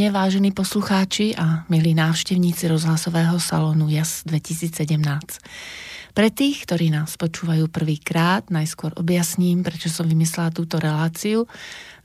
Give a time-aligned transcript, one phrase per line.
[0.00, 4.96] predpoludne, vážení poslucháči a milí návštevníci rozhlasového salónu JAS 2017.
[6.16, 11.44] Pre tých, ktorí nás počúvajú prvýkrát, najskôr objasním, prečo som vymyslela túto reláciu.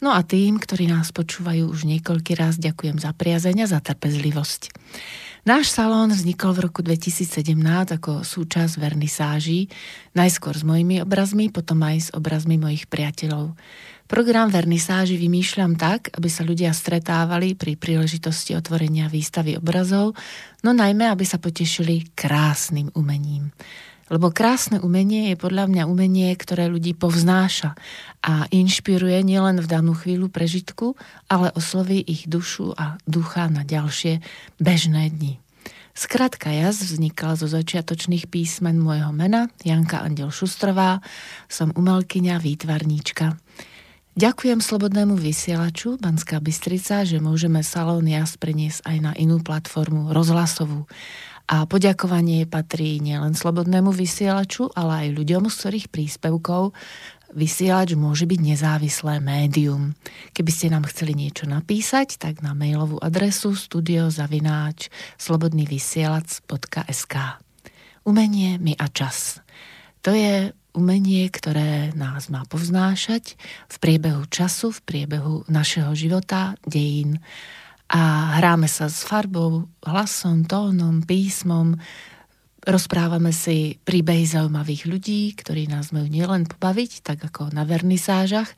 [0.03, 4.75] No a tým, ktorí nás počúvajú už niekoľký raz, ďakujem za priazeň a za trpezlivosť.
[5.47, 7.55] Náš salón vznikol v roku 2017
[7.95, 9.71] ako súčasť vernisáží,
[10.11, 13.55] najskôr s mojimi obrazmi, potom aj s obrazmi mojich priateľov.
[14.05, 20.13] Program vernisáži vymýšľam tak, aby sa ľudia stretávali pri príležitosti otvorenia výstavy obrazov,
[20.61, 23.49] no najmä, aby sa potešili krásnym umením.
[24.05, 27.73] Lebo krásne umenie je podľa mňa umenie, ktoré ľudí povznáša
[28.21, 30.93] a inšpiruje nielen v danú chvíľu prežitku,
[31.25, 34.21] ale osloví ich dušu a ducha na ďalšie
[34.61, 35.41] bežné dni.
[35.97, 41.01] Skratka jaz vznikla zo začiatočných písmen môjho mena, Janka Andel Šustrová,
[41.49, 43.41] som umelkyňa, výtvarníčka.
[44.15, 50.87] Ďakujem Slobodnému vysielaču Banská Bystrica, že môžeme Salón Jas preniesť aj na inú platformu rozhlasovú.
[51.51, 56.71] A poďakovanie patrí nielen Slobodnému vysielaču, ale aj ľuďom, z ktorých príspevkov
[57.35, 59.99] vysielač môže byť nezávislé médium.
[60.31, 67.15] Keby ste nám chceli niečo napísať, tak na mailovú adresu studiozavináč slobodnývysielac.sk
[68.07, 69.43] Umenie, my a čas.
[70.07, 73.39] To je umenie, ktoré nás má povznášať
[73.71, 77.23] v priebehu času, v priebehu našeho života, dejín.
[77.89, 81.79] A hráme sa s farbou, hlasom, tónom, písmom,
[82.65, 88.49] rozprávame si príbehy zaujímavých ľudí, ktorí nás majú nielen pobaviť, tak ako na vernisážach,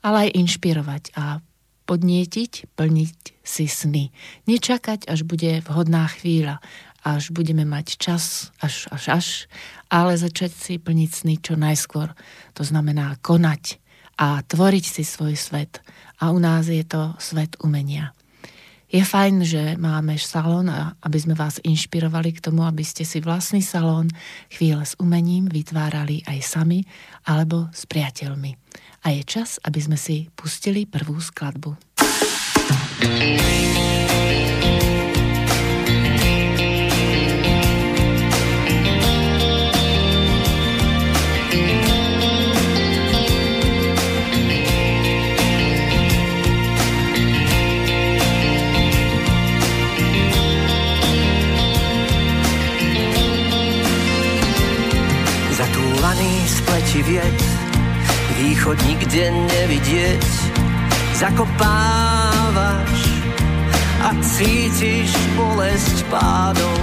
[0.00, 1.44] ale aj inšpirovať a
[1.84, 4.14] podnietiť, plniť si sny.
[4.48, 6.62] Nečakať, až bude vhodná chvíľa,
[7.04, 9.26] až budeme mať čas, až, až, až,
[9.88, 12.12] ale začať si plniť sny čo najskôr.
[12.56, 13.80] To znamená konať
[14.20, 15.80] a tvoriť si svoj svet.
[16.20, 18.12] A u nás je to svet umenia.
[18.90, 20.66] Je fajn, že máme salón,
[20.98, 24.10] aby sme vás inšpirovali k tomu, aby ste si vlastný salón
[24.50, 26.82] chvíle s umením vytvárali aj sami
[27.22, 28.58] alebo s priateľmi.
[29.06, 31.78] A je čas, aby sme si pustili prvú skladbu.
[33.00, 34.09] thank you
[56.90, 57.40] ti viec,
[58.34, 60.26] východ nikde nevidieť,
[61.22, 63.00] zakopávaš
[64.02, 66.78] a cítiš bolesť pádov.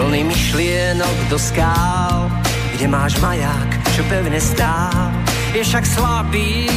[0.00, 2.32] Vlny myšlienok do skál,
[2.72, 5.12] kde máš maják, čo pevne stál,
[5.52, 6.72] je však slabý,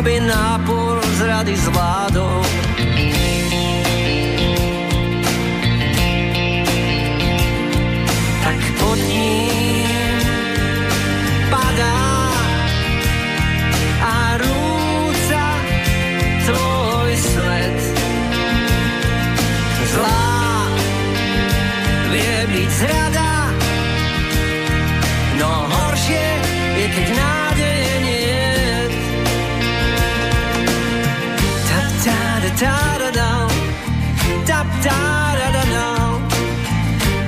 [0.00, 2.40] aby nápor zrady zvládol.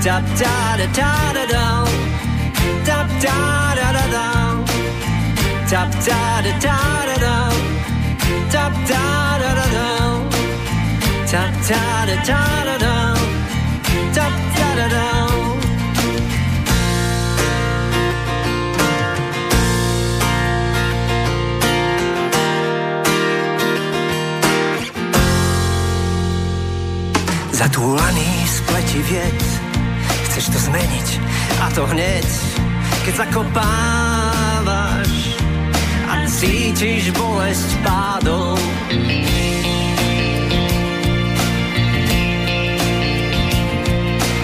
[0.06, 1.67] Tap, ta, da, ta, da da da da.
[2.87, 3.38] Tap da
[3.75, 4.05] da da
[7.06, 7.26] da da.
[8.53, 9.00] Tap da
[9.43, 9.94] da da da.
[11.26, 12.32] Tap da da da
[12.64, 12.97] da da.
[14.14, 14.79] Tap da da da.
[14.79, 15.06] da da
[27.50, 29.56] Zatúlaný spletiviec
[30.46, 31.08] Chceš to zmeniť
[31.58, 32.28] a to hneď
[33.02, 35.10] keď zakopávaš
[36.06, 38.54] a cítiš bolesť pádov.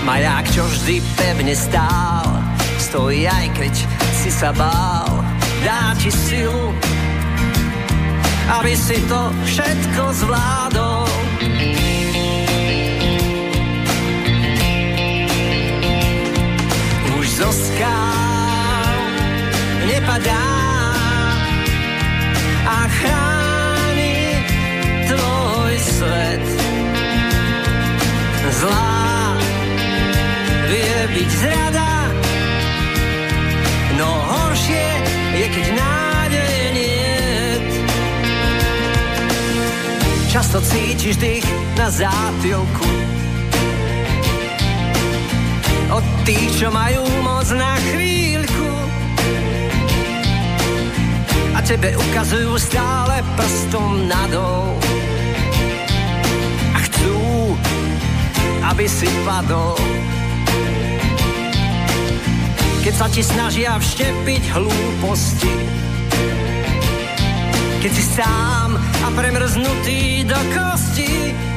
[0.02, 2.26] Maják, čo vždy pevne stál,
[2.82, 3.74] stojí aj keď
[4.26, 5.22] si sa bál,
[5.62, 6.74] dá ti silu,
[8.58, 11.01] aby si to všetko zvládol.
[17.32, 18.96] zo skál
[19.88, 20.48] nepadá
[22.68, 24.36] a chráni
[25.08, 26.46] tvoj svet.
[28.52, 29.36] Zlá
[30.68, 31.92] vie byť zrada,
[33.96, 34.88] no horšie
[35.40, 36.92] je, keď nádej nie.
[40.28, 41.48] Často cítiš dých
[41.80, 42.88] na zátilku
[45.92, 48.70] od tých, čo majú moc na chvíľku
[51.52, 54.80] A tebe ukazujú stále prstom nadol
[56.72, 57.16] A chcú,
[58.72, 59.76] aby si padol
[62.82, 65.54] keď sa ti snažia vštepiť hlúposti.
[67.78, 71.51] Keď si sám a premrznutý do kosti.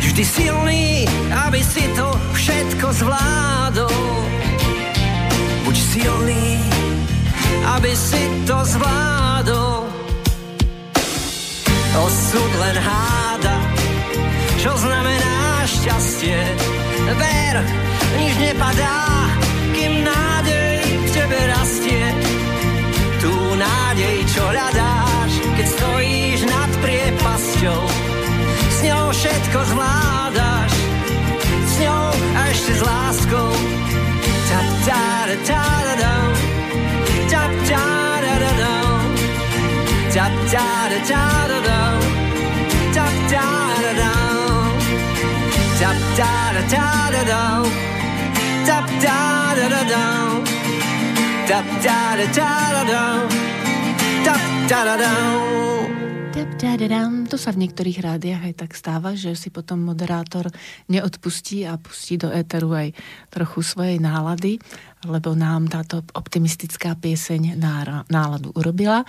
[0.00, 4.00] Buď vždy silný, aby si to všetko zvládol.
[5.68, 6.56] Buď silný,
[7.76, 9.84] aby si to zvládol.
[12.00, 13.56] Osud len háda,
[14.56, 16.48] čo znamená šťastie.
[17.20, 17.56] Ver,
[18.16, 19.04] nič nepadá,
[19.76, 22.04] kým nádej v tebe rastie.
[23.20, 27.89] Tú nádej, čo hľadáš, keď stojíš nad priepasťou.
[28.90, 30.72] Ňou všetko zvládaš,
[31.62, 33.50] s ňou a ešte s láskou.
[34.50, 36.14] Tap, ta, da, ta, da, da.
[37.30, 37.86] Tap, ta,
[38.18, 38.74] da, da, da.
[40.10, 41.80] Tap, ta, da, ta, da, da.
[42.90, 43.46] Tap, ta,
[43.78, 44.12] da, da.
[45.78, 47.42] Tap, ta, da, ta, da, da.
[48.66, 50.04] Tap da da da da.
[51.48, 53.28] Tap da da da da da.
[54.24, 55.69] Tap da da da.
[57.30, 60.50] To sa v niektorých rádiách aj tak stáva, že si potom moderátor
[60.90, 62.90] neodpustí a pustí do éteru aj
[63.30, 64.58] trochu svojej nálady,
[65.06, 67.54] lebo nám táto optimistická pieseň
[68.10, 69.06] náladu urobila.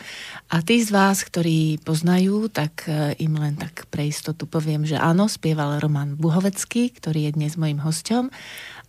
[0.53, 5.01] A tí z vás, ktorí poznajú, tak e, im len tak pre istotu poviem, že
[5.01, 8.29] áno, spieval Roman Buhovecký, ktorý je dnes mojim hosťom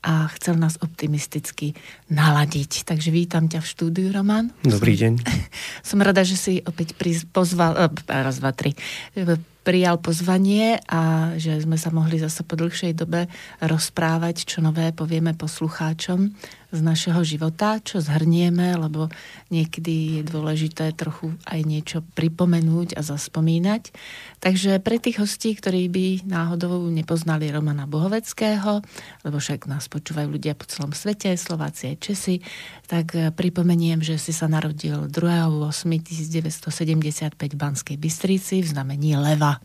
[0.05, 1.73] a chcel nás optimisticky
[2.12, 2.85] naladiť.
[2.85, 4.53] Takže vítam ťa v štúdiu, Roman.
[4.61, 5.12] Dobrý deň.
[5.82, 6.94] Som rada, že si opäť
[7.34, 8.73] pozval, eh, raz, dva, tri,
[9.62, 13.31] prijal pozvanie a že sme sa mohli zase po dlhšej dobe
[13.62, 16.34] rozprávať, čo nové povieme poslucháčom
[16.73, 19.13] z našeho života, čo zhrnieme, lebo
[19.53, 23.93] niekedy je dôležité trochu aj niečo pripomenúť a zaspomínať.
[24.41, 28.81] Takže pre tých hostí, ktorí by náhodou nepoznali Romana Bohoveckého,
[29.23, 32.41] lebo však nás počúvajú ľudia po celom svete, Slováci aj Česi,
[32.89, 39.61] tak pripomeniem, že si sa narodil 2.8.1975 v Banskej Bystrici v znamení Leva.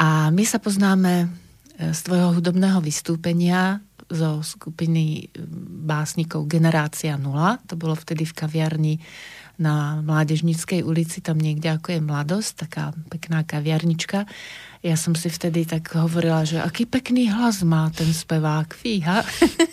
[0.00, 1.28] A my sa poznáme
[1.76, 5.30] e, z tvojho hudobného vystúpenia zo skupiny
[5.86, 7.62] básnikov Generácia 0.
[7.70, 8.94] To bolo vtedy v kaviarni
[9.60, 14.24] na Mládežnickej ulici, tam niekde ako je Mladosť, taká pekná kaviarnička.
[14.80, 19.20] Ja som si vtedy tak hovorila, že aký pekný hlas má ten spevák, fíha.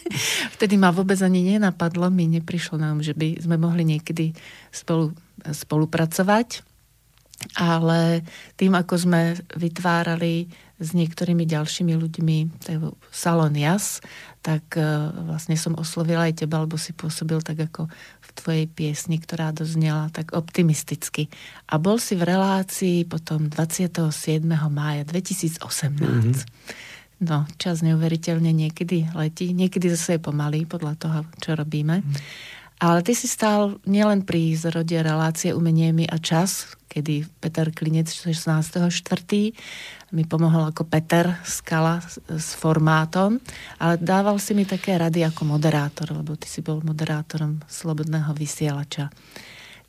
[0.60, 4.36] vtedy ma vôbec ani nenapadlo, mi neprišlo nám, že by sme mohli niekedy
[4.76, 5.16] spolu,
[5.48, 6.68] spolupracovať.
[7.54, 8.26] Ale
[8.58, 9.22] tým, ako sme
[9.54, 12.38] vytvárali s niektorými ďalšími ľuďmi
[13.10, 14.02] Salon Jas,
[14.46, 14.86] tak e,
[15.26, 17.90] vlastne som oslovila aj teba, lebo si pôsobil tak ako
[18.22, 21.34] v tvojej piesni, ktorá doznela tak optimisticky.
[21.74, 24.14] A bol si v relácii potom 27.
[24.70, 25.62] mája 2018.
[25.98, 26.34] Mm-hmm.
[27.18, 32.06] No, čas neuveriteľne niekedy letí, niekedy zase je pomalý podľa toho, čo robíme.
[32.06, 32.14] Mm.
[32.78, 38.06] Ale ty si stál nielen pri zrode relácie Umenie mi a čas, kedy Peter Klinec
[38.06, 38.94] 16.4.
[40.14, 42.22] mi pomohol ako Peter Skala s,
[42.54, 43.42] formátom,
[43.82, 49.10] ale dával si mi také rady ako moderátor, lebo ty si bol moderátorom Slobodného vysielača.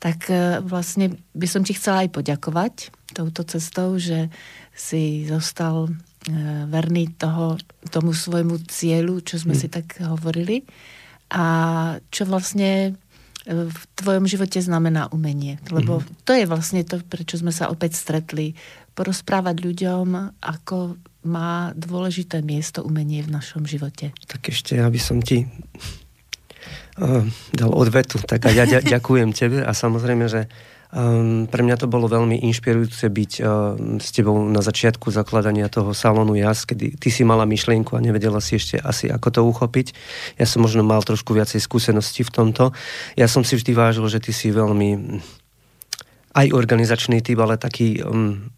[0.01, 2.73] Tak e, vlastne by som ti chcela aj poďakovať
[3.13, 4.33] touto cestou, že
[4.73, 5.91] si zostal e,
[6.65, 7.61] verný toho,
[7.93, 9.61] tomu svojmu cieľu, čo sme hmm.
[9.61, 10.65] si tak hovorili
[11.29, 11.45] a
[12.09, 12.91] čo vlastne
[13.45, 15.61] e, v tvojom živote znamená umenie.
[15.69, 16.25] Lebo mm-hmm.
[16.25, 18.57] to je vlastne to, prečo sme sa opäť stretli.
[18.97, 24.11] Porozprávať ľuďom, ako má dôležité miesto umenie v našom živote.
[24.27, 25.47] Tak ešte, aby som ti
[26.99, 28.65] uh, dal odvetu, tak a ja
[28.97, 30.51] ďakujem tebe a samozrejme, že
[30.89, 35.93] Um, pre mňa to bolo veľmi inšpirujúce byť uh, s tebou na začiatku zakladania toho
[35.93, 39.93] salónu JAS, kedy ty si mala myšlienku a nevedela si ešte asi ako to uchopiť.
[40.41, 42.73] Ja som možno mal trošku viacej skúseností v tomto.
[43.13, 45.21] Ja som si vždy vážil, že ty si veľmi
[46.29, 48.49] aj organizačný typ, ale taký, um,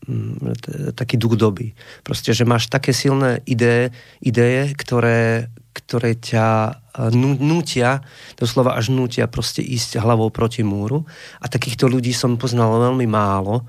[0.95, 1.71] taký duch doby.
[2.03, 6.75] Proste, že máš také silné ideje, ideje ktoré, ktoré ťa
[7.15, 8.03] nútia,
[8.35, 11.07] doslova až nútia proste ísť hlavou proti múru.
[11.39, 13.63] A takýchto ľudí som poznal veľmi málo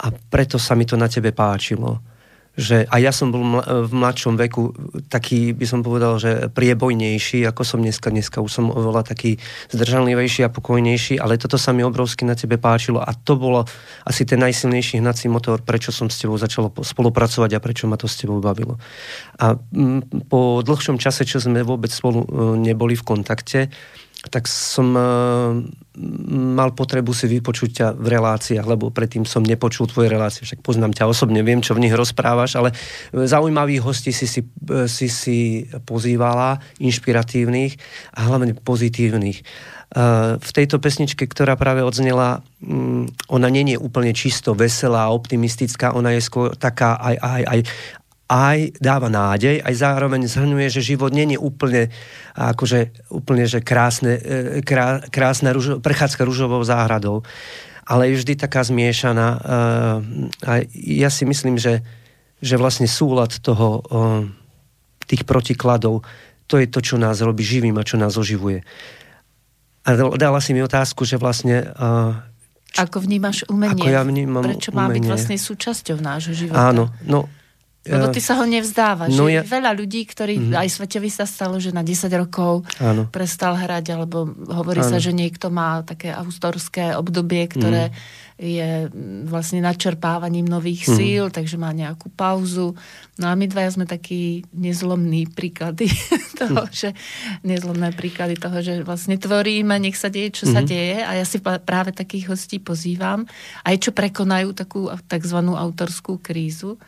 [0.00, 2.00] a preto sa mi to na tebe páčilo.
[2.58, 4.74] Že a ja som bol v mladšom veku
[5.06, 8.10] taký, by som povedal, že priebojnejší, ako som dneska.
[8.10, 9.38] Dneska už som oveľa taký
[9.70, 13.62] zdržanlivejší a pokojnejší, ale toto sa mi obrovsky na tebe páčilo a to bolo
[14.02, 18.10] asi ten najsilnejší hnací motor, prečo som s tebou začal spolupracovať a prečo ma to
[18.10, 18.74] s tebou bavilo.
[19.38, 23.70] A m, po dlhšom čase, čo sme vôbec spolu e, neboli v kontakte,
[24.28, 25.56] tak som uh,
[26.30, 30.94] mal potrebu si vypočuť ťa v reláciách, lebo predtým som nepočul tvoje relácie, však poznám
[30.94, 32.70] ťa osobne, viem, čo v nich rozprávaš, ale
[33.12, 34.46] zaujímavých hostí si si,
[34.86, 35.38] si, si
[35.82, 37.74] pozývala, inšpiratívnych
[38.14, 39.42] a hlavne pozitívnych.
[39.88, 45.96] Uh, v tejto pesničke, ktorá práve odznela, um, ona nie je úplne čisto veselá, optimistická,
[45.96, 47.60] ona je skôr taká aj, aj, aj,
[48.28, 51.88] aj dáva nádej, aj zároveň zhrňuje, že život nie je úplne,
[52.36, 57.24] akože, úplne že krásne, e, krá, krásna ružo, prechádzka rúžovou záhradou,
[57.88, 59.28] ale je vždy taká zmiešaná.
[59.32, 59.38] E,
[60.44, 61.80] a ja si myslím, že,
[62.44, 63.80] že vlastne súlad toho,
[65.08, 66.04] tých protikladov,
[66.44, 68.60] to je to, čo nás robí živým a čo nás oživuje.
[69.88, 71.72] A dala si mi otázku, že vlastne
[72.76, 73.80] ako vnímaš umenie?
[73.80, 75.00] Ako ja vnímam Prečo má umenie?
[75.00, 76.68] byť vlastne súčasťou nášho života?
[76.68, 77.37] Áno, no
[77.88, 79.16] lebo ty sa ho nevzdávaš.
[79.16, 79.40] No ja...
[79.40, 80.60] veľa ľudí, ktorí, mm-hmm.
[80.60, 83.08] aj Sveťovi sa stalo, že na 10 rokov Áno.
[83.08, 84.90] prestal hrať, alebo hovorí Áno.
[84.92, 87.94] sa, že niekto má také autorské obdobie, ktoré mm.
[88.38, 88.70] je
[89.26, 90.94] vlastne načerpávaním nových mm.
[90.94, 92.76] síl, takže má nejakú pauzu.
[93.18, 95.90] No a my dvaja sme takí nezlomní príklady
[96.40, 96.72] toho, mm.
[96.72, 96.94] že
[97.42, 100.52] nezlomné príklady toho, že vlastne tvoríme, nech sa deje, čo mm.
[100.52, 100.68] sa mhm.
[100.68, 103.26] deje a ja si práve takých hostí pozývam,
[103.64, 105.38] aj čo prekonajú takú tzv.
[105.42, 106.78] autorskú krízu.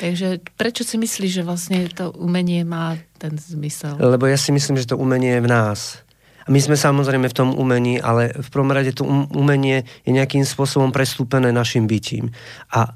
[0.00, 3.94] Takže prečo si myslíš, že vlastne to umenie má ten zmysel?
[3.98, 6.04] Lebo ja si myslím, že to umenie je v nás.
[6.44, 10.12] A my sme samozrejme v tom umení, ale v prvom rade to um, umenie je
[10.12, 12.36] nejakým spôsobom prestúpené našim bytím.
[12.68, 12.92] A e,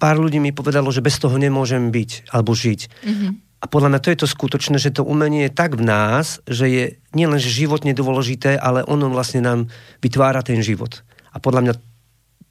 [0.00, 2.80] pár ľudí mi povedalo, že bez toho nemôžem byť alebo žiť.
[2.88, 3.30] Mm-hmm.
[3.60, 6.64] A podľa mňa to je to skutočné, že to umenie je tak v nás, že
[6.64, 9.68] je nielen životne dôležité, ale ono vlastne nám
[10.00, 11.04] vytvára ten život.
[11.36, 11.74] A podľa mňa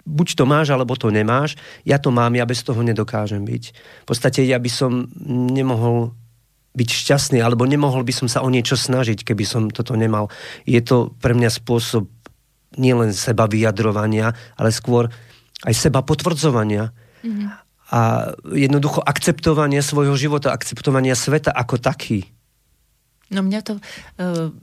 [0.10, 1.54] buď to máš, alebo to nemáš.
[1.86, 3.64] Ja to mám, ja bez toho nedokážem byť.
[4.04, 6.18] V podstate ja by som nemohol
[6.74, 10.34] byť šťastný, alebo nemohol by som sa o niečo snažiť, keby som toto nemal.
[10.66, 12.10] Je to pre mňa spôsob
[12.78, 15.10] nielen seba vyjadrovania, ale skôr
[15.66, 16.94] aj seba potvrdzovania.
[17.26, 17.48] Mm-hmm.
[17.90, 18.00] A
[18.54, 22.30] jednoducho akceptovania svojho života, akceptovania sveta ako taký.
[23.34, 24.54] No mňa to uh,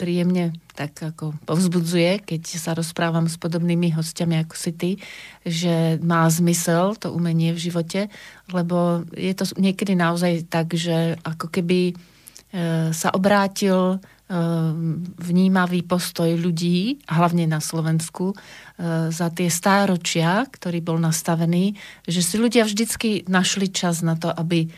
[0.00, 4.90] príjemne tak ako povzbudzuje, keď sa rozprávam s podobnými hostiami ako si ty,
[5.44, 8.08] že má zmysel to umenie v živote,
[8.48, 11.94] lebo je to niekedy naozaj tak, že ako keby e,
[12.96, 13.98] sa obrátil e,
[15.20, 18.36] vnímavý postoj ľudí, hlavne na Slovensku, e,
[19.12, 21.76] za tie stáročia, ktorý bol nastavený,
[22.08, 24.72] že si ľudia vždycky našli čas na to, aby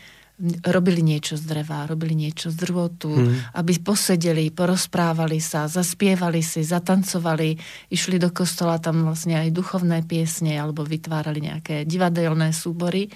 [0.67, 3.55] robili niečo z dreva, robili niečo z drvotu, mm.
[3.55, 7.55] aby posedeli, porozprávali sa, zaspievali si, zatancovali,
[7.87, 13.07] išli do kostola tam vlastne aj duchovné piesne alebo vytvárali nejaké divadelné súbory.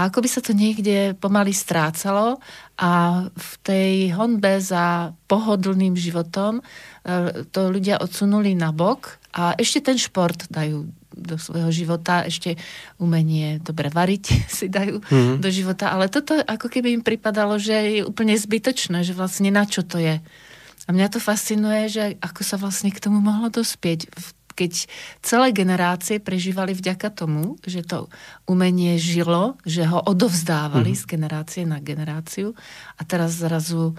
[0.00, 2.40] A ako by sa to niekde pomaly strácalo
[2.80, 6.62] a v tej honbe za pohodlným životom e,
[7.52, 12.54] to ľudia odsunuli na bok a ešte ten šport dajú do svojho života, ešte
[12.98, 14.24] umenie dobre variť
[14.58, 15.36] si dajú mm-hmm.
[15.42, 19.66] do života, ale toto ako keby im pripadalo, že je úplne zbytočné, že vlastne na
[19.66, 20.22] čo to je.
[20.86, 24.10] A mňa to fascinuje, že ako sa vlastne k tomu mohlo dospieť,
[24.60, 24.90] keď
[25.24, 28.12] celé generácie prežívali vďaka tomu, že to
[28.44, 31.06] umenie žilo, že ho odovzdávali mm-hmm.
[31.06, 32.52] z generácie na generáciu
[32.98, 33.96] a teraz zrazu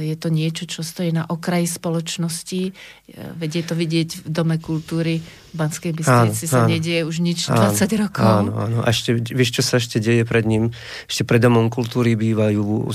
[0.00, 2.62] je to niečo, čo stojí na okraji spoločnosti.
[2.72, 6.72] Eh, vedie to vidieť v Dome kultúry v Banskej Bystrici sa áno.
[6.72, 8.24] nedieje už nič áno, 20 rokov.
[8.24, 8.76] Áno, áno.
[8.80, 10.72] A ešte, vieš, čo sa ešte deje pred ním?
[11.10, 12.88] Ešte pred Domom kultúry bývajú uh,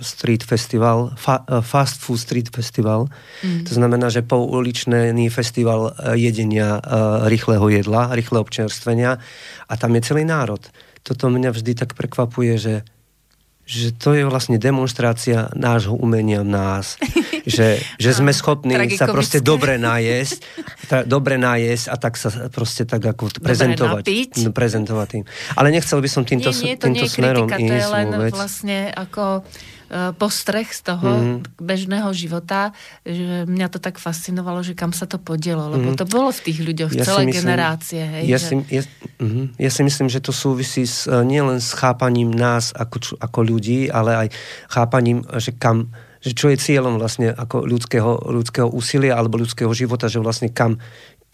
[0.00, 3.10] street festival, fa, uh, fast food street festival.
[3.44, 3.66] Mm.
[3.66, 9.18] To znamená, že pouličný festival jedenia uh, rýchleho jedla, rýchleho občerstvenia
[9.66, 10.62] a tam je celý národ.
[11.02, 12.74] Toto mňa vždy tak prekvapuje, že
[13.72, 17.00] že to je vlastne demonstrácia nášho umenia v nás.
[17.48, 20.44] že, že sme schopní sa proste dobre najesť,
[20.92, 24.04] ta, dobre najesť a tak sa proste tak ako prezentovať.
[24.44, 25.24] No, prezentovať tým.
[25.56, 27.88] Ale nechcel by som týmto, nie, nie, to týmto nie smerom kritika, ísť to je
[27.88, 28.32] len vôbec.
[28.36, 29.24] vlastne ako
[30.16, 31.60] postreh z toho mm.
[31.60, 32.72] bežného života,
[33.04, 35.98] že mňa to tak fascinovalo, že kam sa to podielo, lebo mm.
[36.00, 38.00] to bolo v tých ľuďoch ja celé myslím, generácie.
[38.00, 38.46] Hej, ja, že...
[38.48, 38.82] si, ja,
[39.20, 43.38] uh, ja si myslím, že to súvisí s, e, nielen s chápaním nás ako, ako
[43.44, 44.28] ľudí, ale aj
[44.72, 50.06] chápaním, že kam že čo je cieľom vlastne ako ľudského, ľudského úsilia alebo ľudského života,
[50.06, 50.78] že vlastne kam,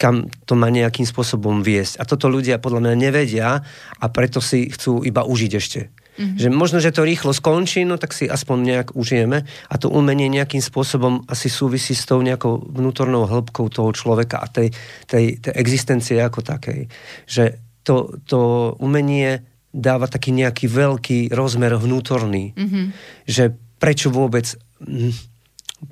[0.00, 2.00] kam to má nejakým spôsobom viesť.
[2.00, 3.60] A toto ľudia podľa mňa nevedia
[4.00, 5.92] a preto si chcú iba užiť ešte.
[6.18, 6.38] Mm-hmm.
[6.42, 10.26] Že možno, že to rýchlo skončí, no tak si aspoň nejak užijeme a to umenie
[10.26, 14.74] nejakým spôsobom asi súvisí s tou nejakou vnútornou hĺbkou toho človeka a tej,
[15.06, 16.90] tej, tej existencie ako takej.
[17.30, 17.44] Že
[17.86, 18.40] to, to
[18.82, 22.52] umenie dáva taký nejaký veľký rozmer vnútorný.
[22.58, 22.84] Mm-hmm.
[23.30, 23.44] Že
[23.78, 25.14] prečo vôbec hm,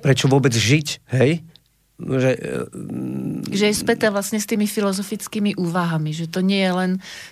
[0.03, 1.43] prečo vôbec žiť, hej?
[1.97, 2.37] Že,
[3.49, 6.91] že je späté vlastne s tými filozofickými úvahami, že to nie je len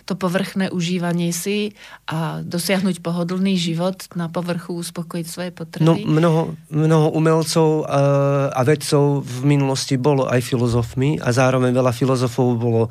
[0.10, 1.77] to povrchné užívanie si
[2.10, 5.86] a dosiahnuť pohodlný život na povrchu, uspokojiť svoje potreby.
[5.86, 8.01] No, mnoho, mnoho umelcov a,
[8.50, 12.89] a vedcov v minulosti bolo aj filozofmi a zároveň veľa filozofov bolo,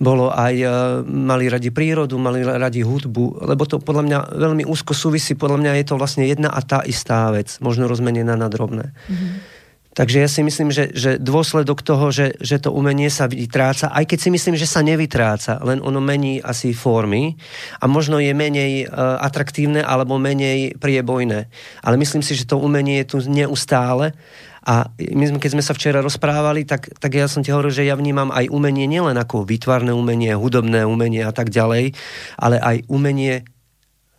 [0.00, 0.64] bolo aj,
[1.04, 5.72] mali radi prírodu, mali radi hudbu, lebo to podľa mňa veľmi úzko súvisí, podľa mňa
[5.76, 8.96] je to vlastne jedna a tá istá vec, možno rozmenená na drobné.
[9.12, 9.51] Mm-hmm.
[9.92, 14.08] Takže ja si myslím, že, že dôsledok toho, že, že to umenie sa vytráca, aj
[14.08, 17.36] keď si myslím, že sa nevytráca, len ono mení asi formy
[17.76, 21.44] a možno je menej uh, atraktívne alebo menej priebojné.
[21.84, 24.16] Ale myslím si, že to umenie je tu neustále
[24.64, 27.84] a my sme, keď sme sa včera rozprávali, tak, tak ja som ti hovoril, že
[27.84, 31.92] ja vnímam aj umenie nielen ako výtvarné umenie, hudobné umenie a tak ďalej,
[32.40, 33.44] ale aj umenie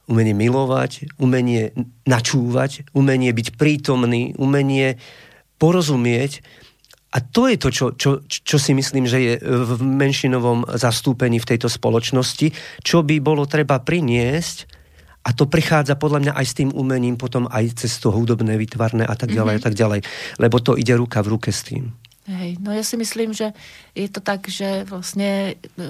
[0.03, 1.71] umenie milovať, umenie
[2.03, 4.99] načúvať, umenie byť prítomný, umenie
[5.57, 6.43] porozumieť.
[7.13, 11.49] A to je to, čo, čo, čo si myslím, že je v menšinovom zastúpení v
[11.53, 12.49] tejto spoločnosti,
[12.81, 14.81] čo by bolo treba priniesť
[15.23, 19.07] a to prichádza podľa mňa aj s tým umením, potom aj cez to hudobné, vytvarné
[19.07, 19.63] a tak ďalej mm-hmm.
[19.63, 19.99] a tak ďalej.
[20.35, 21.95] Lebo to ide ruka v ruke s tým.
[22.27, 23.55] Hej, no ja si myslím, že
[23.95, 25.85] je to tak, že vlastne e,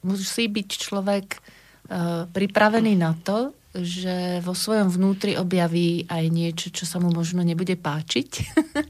[0.00, 1.38] musí byť človek e,
[2.28, 7.76] pripravený na to, že vo svojom vnútri objaví aj niečo, čo sa mu možno nebude
[7.76, 8.30] páčiť.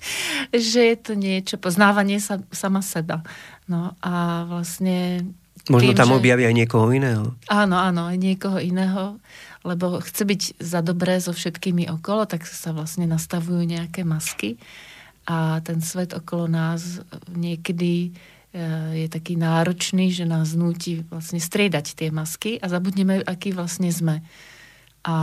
[0.71, 3.27] že je to niečo, poznávanie sa, sama seba.
[3.67, 5.27] No a vlastne...
[5.69, 6.19] Možno tým, tam že...
[6.23, 7.35] objaví aj niekoho iného.
[7.51, 9.19] Áno, áno, aj niekoho iného,
[9.67, 14.57] lebo chce byť za dobré so všetkými okolo, tak sa vlastne nastavujú nejaké masky
[15.29, 18.11] a ten svet okolo nás niekedy e,
[19.05, 24.25] je taký náročný, že nás núti vlastne striedať tie masky a zabudneme, aký vlastne sme.
[25.07, 25.15] A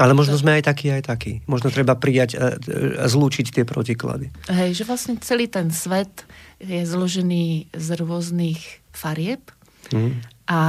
[0.00, 0.42] Ale možno to...
[0.42, 1.44] sme aj takí, aj takí.
[1.44, 2.56] Možno treba prijať a,
[3.02, 4.32] a zlúčiť tie protiklady.
[4.48, 6.24] Hej, že vlastne celý ten svet
[6.58, 8.60] je zložený z rôznych
[8.90, 9.44] farieb
[9.92, 10.48] mm.
[10.50, 10.60] a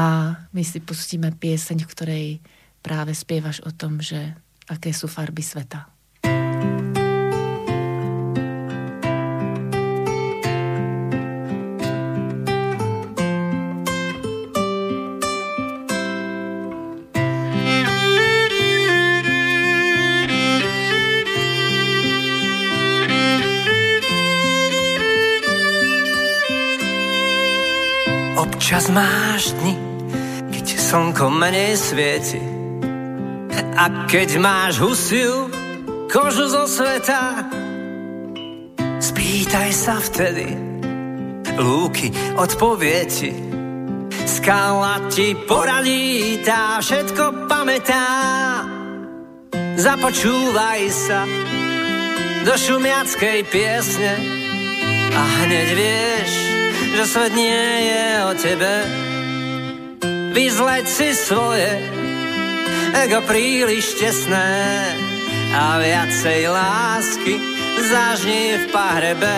[0.52, 2.28] my si pustíme pieseň, v ktorej
[2.84, 4.36] práve spievaš o tom, že
[4.69, 5.89] aké sú farby sveta.
[28.69, 29.73] Občas máš dni,
[30.53, 32.38] keď slnko menej svieti
[33.73, 35.49] a keď máš husiu
[36.05, 37.49] kožu zo sveta,
[39.01, 40.53] spýtaj sa vtedy,
[41.58, 43.10] lúky odpovie.
[44.29, 48.05] Skala ti poradí, tá všetko pamätá.
[49.82, 51.25] Započúvaj sa
[52.45, 54.13] do šumiackej piesne
[55.17, 56.49] a hneď vieš,
[56.95, 58.73] že svet nie je o tebe.
[60.34, 61.69] Vyzleď si svoje
[62.93, 64.93] ego príliš tesné
[65.54, 67.36] a viacej lásky
[67.89, 69.38] zažni v pahrebe.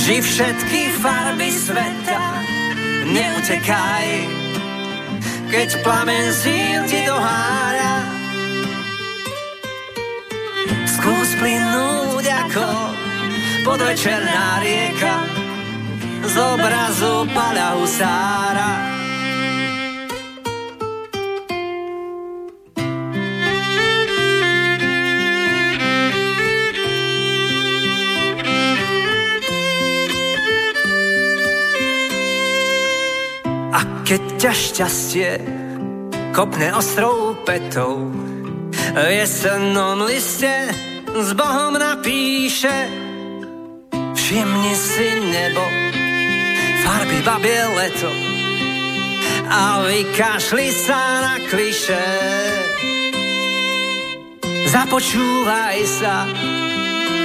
[0.00, 2.24] Ži všetky farby sveta,
[3.06, 4.08] neutekaj,
[5.54, 8.19] keď plamen síl ti dohára.
[11.00, 12.68] Skús plynúť ako
[13.64, 15.24] podvečerná rieka
[16.28, 18.72] z obrazu paľa husára.
[33.72, 35.30] A keď ťa šťastie
[36.36, 38.12] kopne ostrou petou
[38.92, 42.70] v jesennom liste s Bohom napíše
[44.14, 45.64] Všimni si nebo,
[46.86, 48.10] farby babie leto
[49.50, 52.06] a vykašli sa na kliše.
[54.70, 56.30] Započúvaj sa,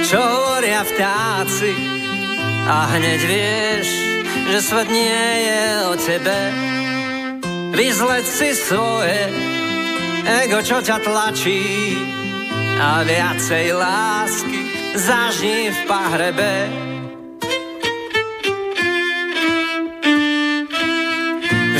[0.02, 1.70] čo hovoria vtáci
[2.66, 3.88] a hneď vieš,
[4.50, 6.38] že svet nie je o tebe.
[7.78, 9.30] Vyzleď si svoje
[10.42, 11.62] ego, čo ťa tlačí
[12.76, 14.60] a viacej lásky
[14.96, 16.54] zažni v pahrebe.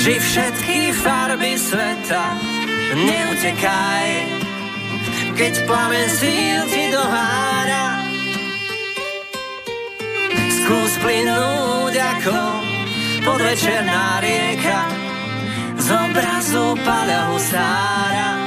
[0.00, 2.24] Ži všetky farby sveta,
[2.94, 4.09] neutekaj,
[5.37, 7.87] keď plamen síl ti dohára.
[10.62, 12.38] Skús plynúť ako
[13.26, 14.80] podvečerná rieka
[15.76, 18.45] z obrazu Pala Husára.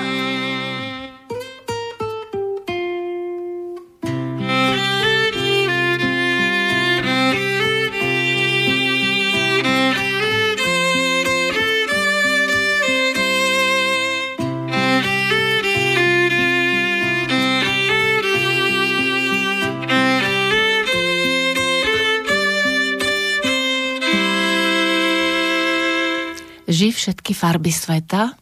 [26.99, 28.35] Všetky farby sveta.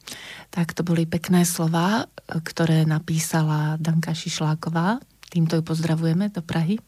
[0.49, 4.97] Tak to boli pekné slova, ktoré napísala Danka Šišláková.
[5.29, 6.79] Týmto ju pozdravujeme do Prahy,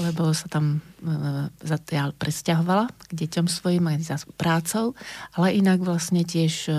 [0.00, 4.96] lebo sa tam e, ja presťahovala k deťom svojim aj za prácou,
[5.36, 6.72] ale inak vlastne tiež e,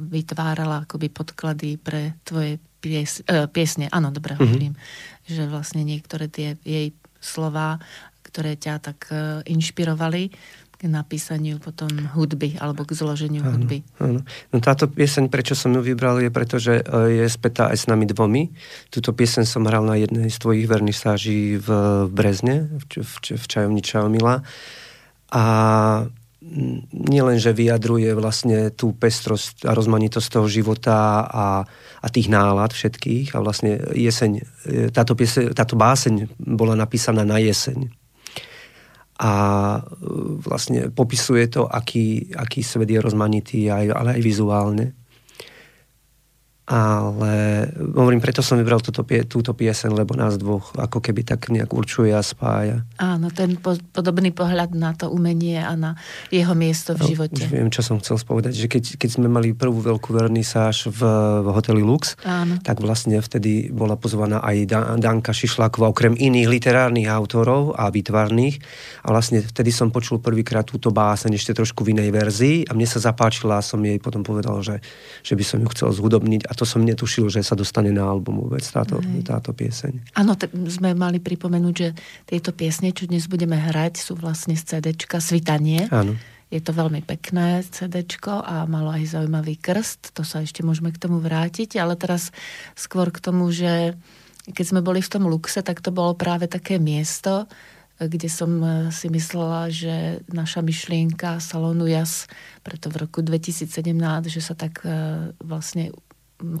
[0.00, 3.92] vytvárala akoby podklady pre tvoje pies, e, piesne.
[3.92, 4.48] Áno, dobre mm-hmm.
[4.48, 4.74] hovorím,
[5.28, 7.76] že vlastne niektoré tie jej slova,
[8.24, 10.32] ktoré ťa tak e, inšpirovali,
[10.80, 13.84] k napísaniu potom hudby alebo k zloženiu áno, hudby.
[14.00, 14.24] Áno.
[14.48, 17.86] No táto pieseň, prečo som ju vybral, je preto, že e, je spätá aj s
[17.92, 18.48] nami dvomi.
[18.88, 21.68] Túto pieseň som hral na jednej z tvojich vernisáží v
[22.08, 24.40] Brezne, v, v, v čajovni Čajomila.
[25.36, 25.44] A
[26.96, 31.68] nielen, že vyjadruje vlastne tú pestrosť a rozmanitosť toho života a,
[32.00, 34.42] a tých nálad všetkých a vlastne jeseň, e,
[34.88, 37.99] táto, piese, táto báseň bola napísaná na jeseň
[39.20, 39.32] a
[39.76, 39.80] e,
[40.40, 44.99] vlastne popisuje to, aký, aký svet je rozmanitý, aj, ale aj vizuálne
[46.70, 51.74] ale hovorím, preto som vybral túto, túto piesen, lebo nás dvoch ako keby tak nejak
[51.74, 52.86] určuje a spája.
[52.94, 55.98] Áno, ten po, podobný pohľad na to umenie a na
[56.30, 57.42] jeho miesto v no, živote.
[57.42, 61.02] Už viem, čo som chcel spovedať, že keď, keď sme mali prvú veľkú vernisáž v,
[61.42, 62.62] v hoteli Lux, Áno.
[62.62, 64.70] tak vlastne vtedy bola pozvaná aj
[65.02, 68.62] Danka Šišláková, okrem iných literárnych autorov a výtvarných.
[69.02, 72.86] A vlastne vtedy som počul prvýkrát túto báseň ešte trošku v inej verzii a mne
[72.86, 74.78] sa zapáčila a som jej potom povedal, že,
[75.26, 78.44] že by som ju chcel zhudobniť a to som netušil, že sa dostane na album
[78.44, 80.12] vôbec táto, táto pieseň.
[80.12, 81.96] Áno, t- sme mali pripomenúť, že
[82.28, 85.88] tieto piesne, čo dnes budeme hrať, sú vlastne z CDčka Svitanie.
[85.88, 86.20] Áno.
[86.52, 91.00] Je to veľmi pekné CDčko a malo aj zaujímavý krst, to sa ešte môžeme k
[91.00, 92.28] tomu vrátiť, ale teraz
[92.76, 93.96] skôr k tomu, že
[94.44, 97.48] keď sme boli v tom Luxe, tak to bolo práve také miesto,
[97.96, 102.28] kde som eh, si myslela, že naša myšlienka salónu JAS
[102.60, 103.68] preto v roku 2017,
[104.28, 105.92] že sa tak eh, vlastne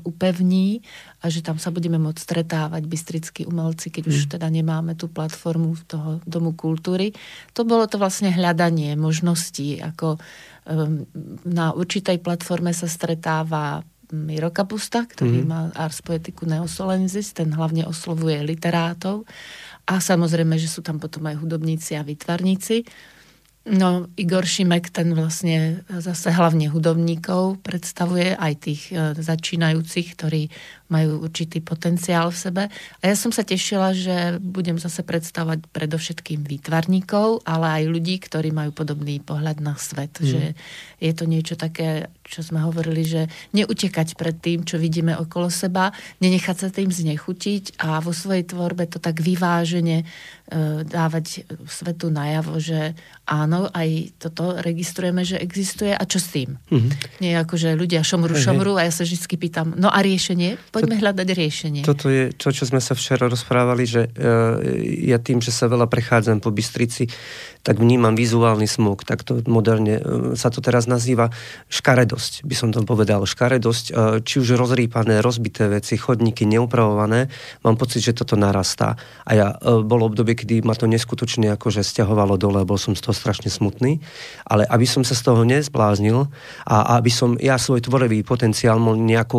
[0.04, 0.84] upevní
[1.24, 4.10] a že tam sa budeme môcť stretávať bystrickí umelci, keď mm.
[4.12, 7.16] už teda nemáme tú platformu toho Domu kultúry.
[7.56, 10.20] To bolo to vlastne hľadanie možností, ako
[10.68, 11.04] um,
[11.48, 15.46] na určitej platforme sa stretáva Miro Kapusta, ktorý mm.
[15.46, 19.22] má Ars Poetiku Neosolensis, ten hlavne oslovuje literátov
[19.86, 22.86] a samozrejme, že sú tam potom aj hudobníci a vytvarníci.
[23.68, 30.48] No, Igor Šimek, ten vlastne zase hlavne hudobníkov predstavuje, aj tých e, začínajúcich, ktorí
[30.88, 32.62] majú určitý potenciál v sebe.
[32.72, 38.48] A ja som sa tešila, že budem zase predstavovať predovšetkým výtvarníkov, ale aj ľudí, ktorí
[38.48, 40.16] majú podobný pohľad na svet.
[40.18, 40.24] Mm.
[40.24, 40.42] Že
[40.96, 45.90] je to niečo také, čo sme hovorili, že neutekať pred tým, čo vidíme okolo seba,
[46.22, 50.06] nenechať sa tým znechutiť a vo svojej tvorbe to tak vyvážene
[50.50, 56.58] E, dávať svetu najavo, že áno, aj toto registrujeme, že existuje a čo s tým?
[56.74, 57.22] Mm-hmm.
[57.22, 60.58] Nie ako, že ľudia šomru, šomru a ja sa vždy pýtam, no a riešenie?
[60.74, 61.82] Poďme to, hľadať riešenie.
[61.86, 64.58] Toto je to, čo sme sa včera rozprávali, že uh,
[65.06, 67.06] ja tým, že sa veľa prechádzam po Bystrici,
[67.66, 70.02] tak vnímam vizuálny smog, tak to moderne uh,
[70.38, 71.34] sa to teraz nazýva
[71.68, 73.26] škaredosť, by som to povedal.
[73.26, 77.28] Škaredosť, uh, či už rozrýpané, rozbité veci, chodníky neupravované,
[77.66, 78.96] mám pocit, že toto narastá.
[79.26, 83.02] A ja uh, bolo obdobie, kedy ma to neskutočne akože stiahovalo dole, bol som z
[83.04, 83.98] toho strašne smutný,
[84.46, 86.30] ale aby som sa z toho nezbláznil
[86.64, 89.38] a aby som ja svoj tvorivý potenciál mohol nejako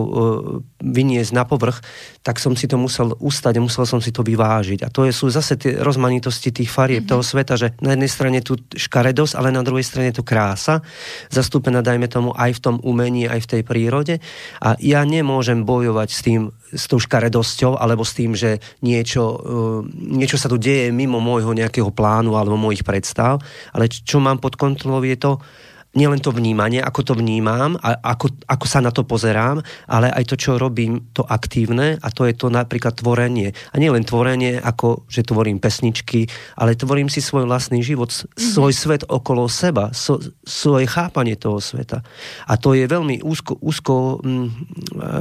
[0.82, 1.82] vyniesť na povrch,
[2.22, 4.86] tak som si to musel ustať musel som si to vyvážiť.
[4.86, 7.14] A to sú zase tie rozmanitosti tých farieb mm-hmm.
[7.16, 10.84] toho sveta, že na jednej strane tu škaredosť, ale na druhej strane tu krása,
[11.32, 14.20] zastúpená, dajme tomu, aj v tom umení, aj v tej prírode.
[14.60, 19.80] A ja nemôžem bojovať s tým, s tou škaredosťou, alebo s tým, že niečo, uh,
[19.96, 23.40] niečo sa tu deje mimo môjho nejakého plánu alebo mojich predstav,
[23.72, 25.40] ale čo mám pod kontrolou je to,
[25.92, 29.60] nielen to vnímanie, ako to vnímam a ako, ako sa na to pozerám,
[29.92, 33.52] ale aj to, čo robím, to aktívne a to je to napríklad tvorenie.
[33.72, 38.40] A nie len tvorenie, ako že tvorím pesničky, ale tvorím si svoj vlastný život, mm-hmm.
[38.40, 40.16] svoj svet okolo seba, so,
[40.48, 42.00] svoje chápanie toho sveta.
[42.48, 44.48] A to je veľmi úzko, úzko mm,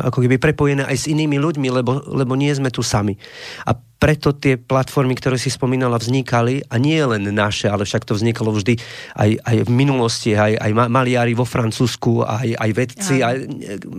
[0.06, 3.18] ako keby prepojené aj s inými ľuďmi, lebo, lebo nie sme tu sami.
[3.66, 8.16] A preto tie platformy, ktoré si spomínala, vznikali a nie len naše, ale však to
[8.16, 8.80] vznikalo vždy
[9.12, 13.20] aj, aj v minulosti, aj, aj maliari vo Francúzsku, aj, aj vedci.
[13.20, 13.36] Aj,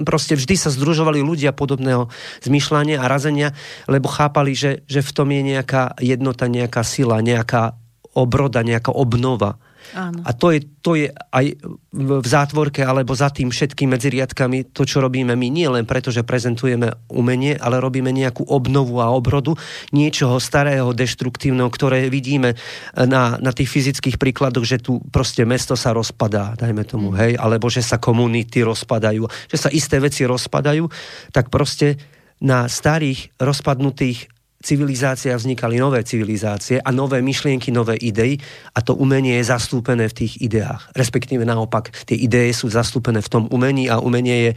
[0.02, 2.10] proste vždy sa združovali ľudia podobného
[2.42, 3.54] zmýšľania a razenia,
[3.86, 7.78] lebo chápali, že, že v tom je nejaká jednota, nejaká sila, nejaká
[8.18, 9.62] obroda, nejaká obnova.
[9.92, 10.24] Áno.
[10.24, 11.46] A to je, to je aj
[11.92, 15.48] v zátvorke alebo za tým všetkým medzi riadkami to, čo robíme my.
[15.52, 19.58] Nie len preto, že prezentujeme umenie, ale robíme nejakú obnovu a obrodu
[19.92, 22.56] niečoho starého, deštruktívneho, ktoré vidíme
[22.96, 27.18] na, na tých fyzických príkladoch, že tu proste mesto sa rozpadá, dajme tomu, mm.
[27.20, 30.88] hej, alebo že sa komunity rozpadajú, že sa isté veci rozpadajú,
[31.36, 32.00] tak proste
[32.42, 38.38] na starých rozpadnutých civilizáciách vznikali nové civilizácie a nové myšlienky, nové idei
[38.78, 40.94] a to umenie je zastúpené v tých ideách.
[40.94, 44.52] Respektíve naopak, tie ideje sú zastúpené v tom umení a umenie je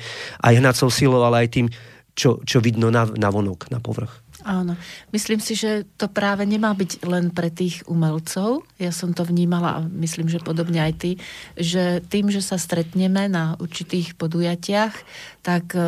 [0.44, 1.66] aj hnacou silou, ale aj tým,
[2.14, 4.24] čo, čo vidno na, na vonok, na povrch.
[4.44, 4.76] Áno.
[5.08, 8.68] Myslím si, že to práve nemá byť len pre tých umelcov.
[8.76, 11.10] Ja som to vnímala a myslím, že podobne aj ty,
[11.56, 14.94] že tým, že sa stretneme na určitých podujatiach,
[15.40, 15.80] tak e,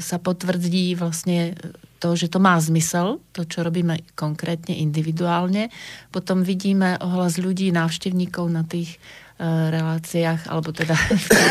[0.00, 1.52] sa potvrdí vlastne
[1.98, 5.68] to, že to má zmysel, to, čo robíme konkrétne, individuálne.
[6.14, 10.94] Potom vidíme ohlas ľudí, návštevníkov na tých uh, reláciách, alebo teda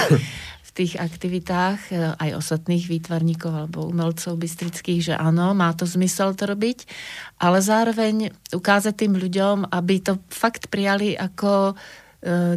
[0.78, 6.46] tých, aktivitách uh, aj ostatných výtvarníkov alebo umelcov bystrických, že áno, má to zmysel to
[6.46, 6.86] robiť,
[7.42, 12.56] ale zároveň ukázať tým ľuďom, aby to fakt prijali ako uh,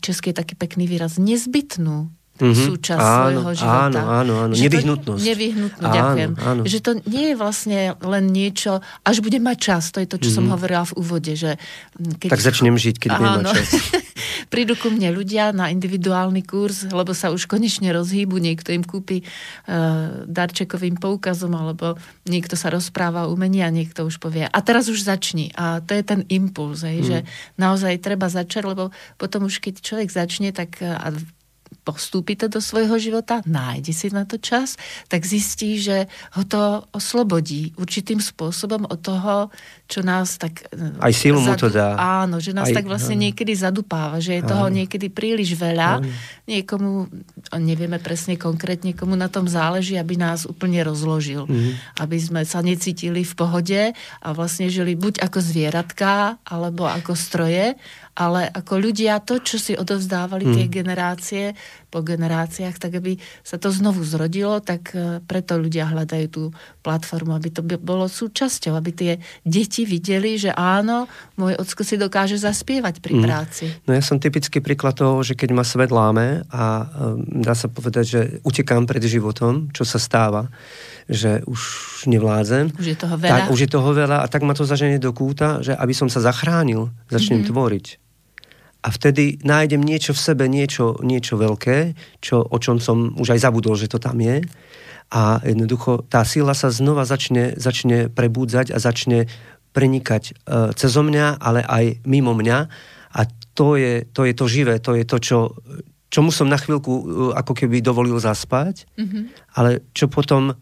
[0.00, 2.66] český je taký pekný výraz, nezbytnú mm-hmm.
[2.68, 3.84] súčasť áno, svojho života.
[3.84, 4.52] Áno, áno, áno.
[4.52, 5.22] Že nevyhnutnosť.
[5.22, 6.30] To, nevyhnutnú, áno, ďakujem.
[6.36, 6.62] Áno.
[6.68, 8.72] Že to nie je vlastne len niečo,
[9.02, 10.36] až bude mať čas, to je to, čo mm-hmm.
[10.36, 10.52] som mhm.
[10.52, 11.50] hovorila v úvode, že...
[11.96, 12.28] Keď...
[12.28, 13.68] Tak začnem žiť, keď budem mať čas.
[14.52, 19.24] Prídu ku mne ľudia na individuálny kurz, lebo sa už konečne rozhýbu, niekto im kúpi
[19.24, 24.86] uh, darčekovým poukazom, alebo niekto sa rozpráva o umení a niekto už povie, a teraz
[24.86, 25.50] už začni.
[25.58, 27.06] A to je ten impuls, hej, mm.
[27.06, 27.18] že
[27.58, 31.10] naozaj treba začať, lebo potom už keď človek začne, tak a
[31.86, 34.74] postúpi to do svojho života, nájde si na to čas,
[35.06, 39.54] tak zistí, že ho to oslobodí určitým spôsobom od toho,
[39.86, 40.66] čo nás tak...
[40.74, 41.54] E, Aj silu zadu...
[41.54, 41.94] mu to dá.
[42.26, 43.30] Áno, že nás Aj, tak vlastne áno.
[43.30, 44.50] niekedy zadupáva, že je áno.
[44.50, 46.02] toho niekedy príliš veľa.
[46.02, 46.10] Áno.
[46.50, 47.06] Niekomu,
[47.54, 51.46] nevieme presne konkrétne, komu na tom záleží, aby nás úplne rozložil.
[51.46, 52.02] Mm-hmm.
[52.02, 57.78] Aby sme sa necítili v pohode a vlastne žili buď ako zvieratka, alebo ako stroje
[58.16, 60.54] ale ako ľudia to, čo si odovzdávali hmm.
[60.56, 61.44] tie generácie
[61.92, 66.44] po generáciách, tak aby sa to znovu zrodilo, tak e, preto ľudia hľadajú tú
[66.80, 69.12] platformu, aby to bolo súčasťou, aby tie
[69.44, 73.24] deti videli, že áno, môj ocko si dokáže zaspievať pri hmm.
[73.24, 73.64] práci.
[73.84, 77.68] No ja som typický príklad toho, že keď ma svet láme a um, dá sa
[77.68, 80.48] povedať, že utekám pred životom, čo sa stáva,
[81.06, 81.60] že už
[82.08, 82.72] nevládzem.
[82.80, 83.32] Už je toho veľa.
[83.46, 86.08] Tak, už je toho veľa a tak ma to zaženie do kúta, že aby som
[86.08, 87.52] sa zachránil, začnem mm-hmm.
[87.52, 88.05] tvoriť
[88.86, 93.42] a vtedy nájdem niečo v sebe, niečo, niečo veľké, čo, o čom som už aj
[93.42, 94.46] zabudol, že to tam je.
[95.10, 99.26] A jednoducho tá sila sa znova začne, začne prebúdzať a začne
[99.74, 100.32] prenikať e,
[100.78, 102.58] cez mňa, ale aj mimo mňa.
[103.10, 103.20] A
[103.58, 105.38] to je, to je to živé, to je to, čo,
[106.06, 107.02] čomu som na chvíľku e,
[107.34, 109.52] ako keby dovolil zaspať, mm-hmm.
[109.58, 110.54] ale čo potom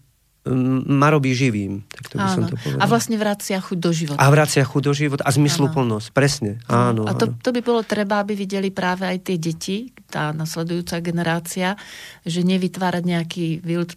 [0.45, 1.89] ma robí živým.
[1.89, 2.35] Tak to by áno.
[2.37, 2.81] som to povedal.
[2.81, 4.21] A vlastne vracia chuť do života.
[4.21, 6.61] A vracia chuť do života a zmysluplnosť, presne.
[6.69, 11.01] Áno, a to, to by bolo treba, aby videli práve aj tie deti, tá nasledujúca
[11.01, 11.81] generácia,
[12.29, 13.47] že nevytvárať nejaký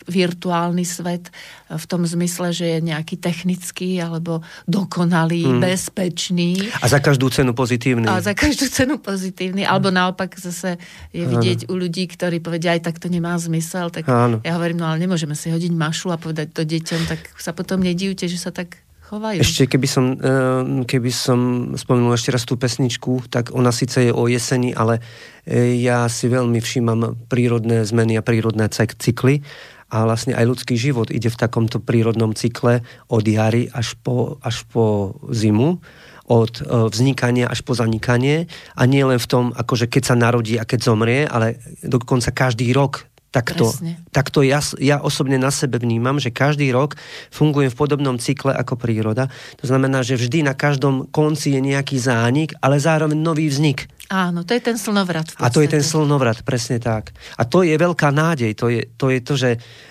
[0.08, 1.30] virtuálny svet
[1.68, 5.60] v tom zmysle, že je nejaký technický alebo dokonalý, hmm.
[5.60, 6.72] bezpečný.
[6.80, 8.08] A za každú cenu pozitívny.
[8.08, 9.68] A za každú cenu pozitívny.
[9.68, 9.78] Hmm.
[9.78, 10.80] Alebo naopak zase
[11.12, 11.76] je vidieť Áno.
[11.76, 13.92] u ľudí, ktorí povedia, aj tak to nemá zmysel.
[13.92, 14.40] Tak Áno.
[14.48, 17.82] ja hovorím, no ale nemôžeme si hodiť mašu a povedať to deťom, tak sa potom
[17.82, 19.40] nedívte, že sa tak chovajú.
[19.40, 21.40] Ešte keby som, eh, keby som
[21.80, 25.00] spomenul ešte raz tú pesničku, tak ona síce je o jeseni, ale
[25.48, 29.42] eh, ja si veľmi všímam prírodné zmeny a prírodné cykly
[29.88, 34.68] a vlastne aj ľudský život ide v takomto prírodnom cykle od jary až po, až
[34.68, 35.80] po zimu
[36.28, 40.60] od eh, vznikania až po zanikanie a nie len v tom, akože keď sa narodí
[40.60, 46.18] a keď zomrie, ale dokonca každý rok tak to, ja, ja osobne na sebe vnímam,
[46.18, 46.96] že každý rok
[47.30, 49.28] fungujem v podobnom cykle ako príroda.
[49.62, 53.92] To znamená, že vždy na každom konci je nejaký zánik, ale zároveň nový vznik.
[54.08, 55.36] Áno, to je ten slnovrat.
[55.36, 57.12] A to je ten slnovrat, presne tak.
[57.36, 59.50] A to je veľká nádej, to je, to je to, že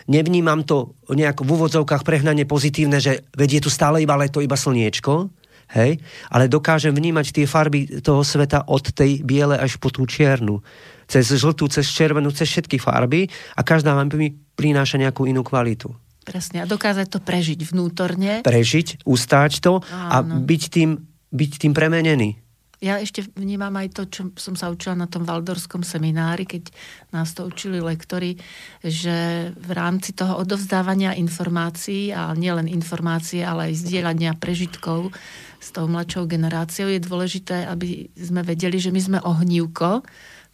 [0.09, 4.57] nevnímam to nejako v úvodzovkách prehnane pozitívne, že veď je tu stále iba leto, iba
[4.57, 5.29] slniečko,
[5.77, 6.01] hej,
[6.33, 10.65] ale dokážem vnímať tie farby toho sveta od tej biele až po tú čiernu.
[11.07, 15.95] Cez žltú, cez červenú, cez všetky farby a každá vám mi prináša nejakú inú kvalitu.
[16.27, 16.59] Presne.
[16.63, 18.43] A dokázať to prežiť vnútorne.
[18.43, 20.43] Prežiť, ustáť to a Áno.
[20.43, 20.99] byť tým,
[21.31, 22.43] byť tým premenený.
[22.77, 26.69] Ja ešte vnímam aj to, čo som sa učila na tom valdorskom seminári, keď
[27.09, 28.37] nás to učili lektori,
[28.85, 35.09] že v rámci toho odovzdávania informácií, a nielen informácie, ale aj zdieľania prežitkov
[35.57, 40.05] s tou mladšou generáciou, je dôležité, aby sme vedeli, že my sme ohnívko,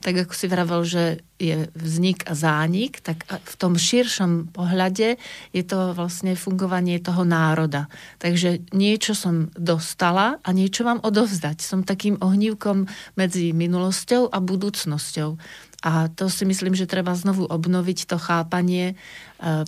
[0.02, 5.16] tak ako si vravel, že je vznik a zánik, tak v tom širšom pohľade
[5.54, 7.86] je to vlastne fungovanie toho národa.
[8.18, 11.62] Takže niečo som dostala a niečo mám odovzdať.
[11.62, 15.38] Som takým ohnívkom medzi minulosťou a budúcnosťou.
[15.82, 18.96] A to si myslím, že treba znovu obnoviť to chápanie e,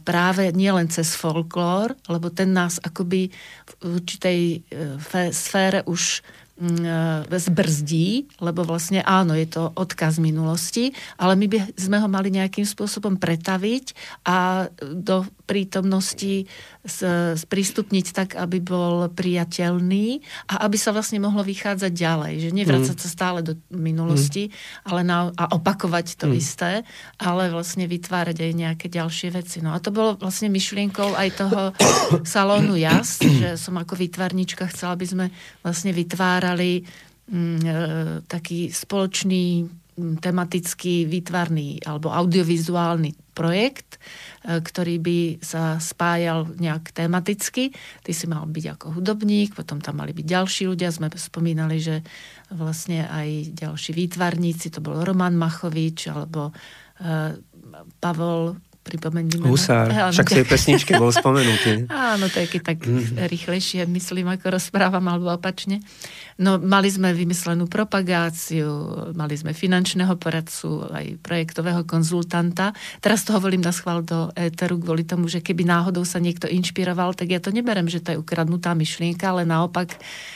[0.07, 3.35] práve nielen cez folklór, lebo ten nás akoby
[3.67, 4.59] v určitej e,
[5.35, 6.23] sfére už
[7.29, 12.63] zbrzdí, lebo vlastne áno, je to odkaz minulosti, ale my by sme ho mali nejakým
[12.63, 16.49] spôsobom pretaviť a do prítomnosti
[17.37, 20.21] sprístupniť tak, aby bol priateľný
[20.53, 22.33] a aby sa vlastne mohlo vychádzať ďalej.
[22.45, 24.53] Že nevracať sa stále do minulosti
[24.85, 26.83] ale na, a opakovať to isté,
[27.17, 29.65] ale vlastne vytvárať aj nejaké ďalšie veci.
[29.65, 31.61] No a to bolo vlastne myšlienkou aj toho
[32.37, 35.27] salónu Jas, že som ako výtvarnička chcela, aby sme
[35.65, 36.85] vlastne vytvárali
[37.31, 37.77] mm, e,
[38.29, 43.99] taký spoločný mm, tematický výtvarný alebo audiovizuálny projekt,
[44.43, 47.75] e, ktorý by sa spájal nejak tematicky.
[48.03, 50.95] Ty si mal byť ako hudobník, potom tam mali byť ďalší ľudia.
[50.95, 52.03] Sme spomínali, že
[52.51, 56.51] vlastne aj ďalší výtvarníci, to bol Roman Machovič alebo
[56.99, 57.39] e,
[57.99, 59.49] Pavol pripomeň mi meno.
[59.49, 61.89] Husár, Áno, však v tej pesničke bol spomenutý.
[62.13, 63.25] Áno, to je keď tak Mhm.
[63.27, 65.81] rýchlejšie myslím, ako rozprávam, alebo opačne.
[66.37, 68.67] No, mali sme vymyslenú propagáciu,
[69.15, 72.75] mali sme finančného poradcu, aj projektového konzultanta.
[72.99, 77.15] Teraz to hovorím na schvál do éteru kvôli tomu, že keby náhodou sa niekto inšpiroval,
[77.15, 79.95] tak ja to neberem, že to je ukradnutá myšlienka, ale naopak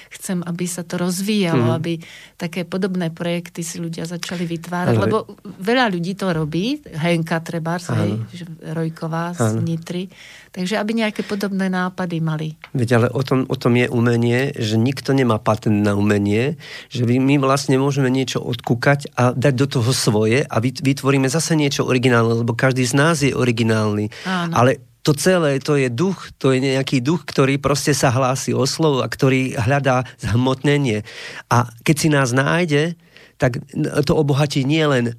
[0.09, 1.77] chcem, aby sa to rozvíjalo, Mhm.
[1.77, 1.93] aby
[2.39, 8.13] také podobné projekty si ľudia začali vytvárať, Ale- lebo veľa ľudí to robí, Henka hej,
[8.33, 9.65] že Rojková z Áno.
[9.65, 10.13] Nitry,
[10.53, 12.55] takže aby nejaké podobné nápady mali.
[12.77, 16.61] Veď ale o tom, o tom je umenie, že nikto nemá patent na umenie,
[16.93, 21.57] že my, vlastne môžeme niečo odkúkať a dať do toho svoje a vyt- vytvoríme zase
[21.57, 24.13] niečo originálne, lebo každý z nás je originálny.
[24.29, 24.53] Áno.
[24.53, 28.69] Ale to celé, to je duch, to je nejaký duch, ktorý proste sa hlási o
[28.69, 31.01] slovo a ktorý hľadá zhmotnenie.
[31.49, 32.99] A keď si nás nájde,
[33.39, 33.63] tak
[34.05, 35.17] to obohatí nielen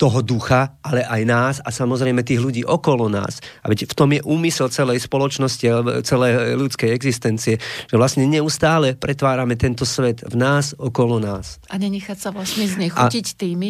[0.00, 3.44] toho ducha, ale aj nás a samozrejme tých ľudí okolo nás.
[3.60, 8.96] A veď v tom je úmysel celej spoločnosti, alebo celej ľudskej existencie, že vlastne neustále
[8.96, 11.60] pretvárame tento svet v nás, okolo nás.
[11.68, 13.68] A nenechať sa vlastne znechutiť tými,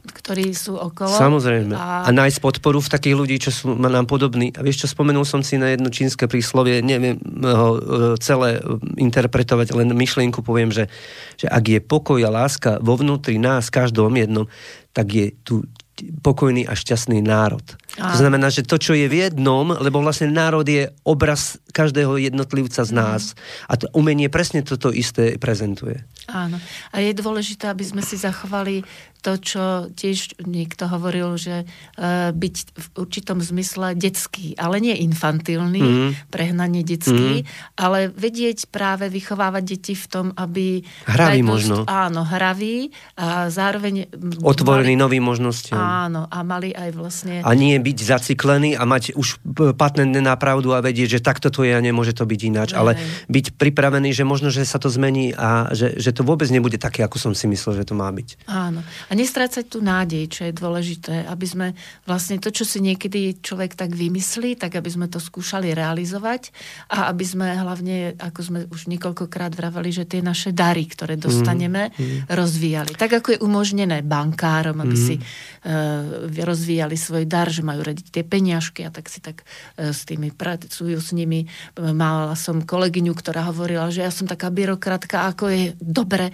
[0.00, 1.12] ktorí sú okolo.
[1.12, 1.76] Samozrejme.
[1.76, 4.52] A, A nájsť podporu v takých ľudí, čo sú nám podobní.
[4.56, 7.80] A vieš čo, spomenul som si na jedno čínske príslovie, neviem ho e,
[8.20, 8.60] celé e,
[8.96, 10.88] interpretovať, len myšlienku poviem, že,
[11.36, 14.48] že ak je pokoj a láska vo vnútri nás, každom jednom,
[14.96, 15.68] tak je tu
[16.00, 17.62] pokojný a šťastný národ.
[18.00, 18.12] Áno.
[18.14, 22.82] To znamená, že to, čo je v jednom, lebo vlastne národ je obraz každého jednotlivca
[22.82, 23.22] z nás.
[23.68, 26.00] A to umenie presne toto isté prezentuje.
[26.30, 26.56] Áno.
[26.94, 28.86] A je dôležité, aby sme si zachovali
[29.20, 35.80] to, čo tiež niekto hovoril, že uh, byť v určitom zmysle detský, ale nie infantilný,
[35.80, 36.10] Mhm.
[36.28, 37.44] prehnanie detský,
[37.74, 40.82] ale vedieť práve vychovávať deti v tom, aby...
[41.04, 41.84] Hravý možno.
[41.84, 44.08] Áno, hravý a zároveň...
[44.40, 45.76] Otvorený mali, novým možnostiam.
[45.76, 47.34] Áno, a mali aj vlastne...
[47.44, 51.48] A nie byť zaciklený a mať už p- patentné na pravdu a vedieť, že takto
[51.48, 52.70] to je a nemôže to byť ináč.
[52.72, 52.96] Ale
[53.26, 57.02] byť pripravený, že možno, že sa to zmení a že, že to vôbec nebude také,
[57.02, 58.46] ako som si myslel, že to má byť.
[58.46, 58.80] Áno.
[59.10, 61.66] A nestrácať tú nádej, čo je dôležité, aby sme
[62.06, 66.54] vlastne to, čo si niekedy človek tak vymyslí, tak aby sme to skúšali realizovať
[66.86, 71.90] a aby sme hlavne, ako sme už niekoľkokrát vraveli, že tie naše dary, ktoré dostaneme,
[71.90, 72.30] mm.
[72.30, 72.94] rozvíjali.
[72.94, 75.02] Tak ako je umožnené bankárom, aby mm.
[75.02, 79.42] si uh, rozvíjali svoj dar, že majú radiť tie peniažky a tak si tak
[79.74, 81.50] e, s tými pracujú s nimi.
[81.74, 86.30] Mala som kolegyňu, ktorá hovorila, že ja som taká byrokratka, ako je dobre.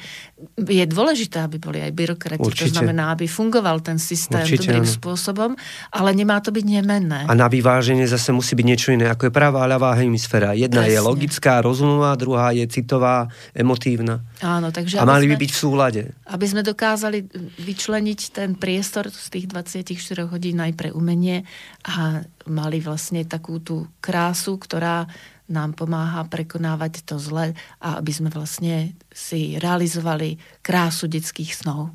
[0.61, 2.43] Je dôležité, aby boli aj byrokrati.
[2.43, 2.66] Určite.
[2.66, 4.97] To znamená, aby fungoval ten systém Určite, dobrým áno.
[4.99, 5.51] spôsobom,
[5.95, 7.25] ale nemá to byť nemenné.
[7.27, 10.57] A na vyváženie zase musí byť niečo iné, ako je pravá a ľavá hemisféra.
[10.57, 10.95] Jedna Presne.
[10.95, 14.23] je logická, rozumová, druhá je citová, emotívna.
[14.43, 14.99] Áno, takže...
[14.99, 16.03] A mali by byť v súlade.
[16.27, 17.27] Aby sme dokázali
[17.62, 21.47] vyčleniť ten priestor z tých 24 hodín aj pre umenie
[21.87, 25.07] a mali vlastne takú tú krásu, ktorá
[25.47, 31.95] nám pomáha prekonávať to zle a aby sme vlastne si realizovali krásu detských snov.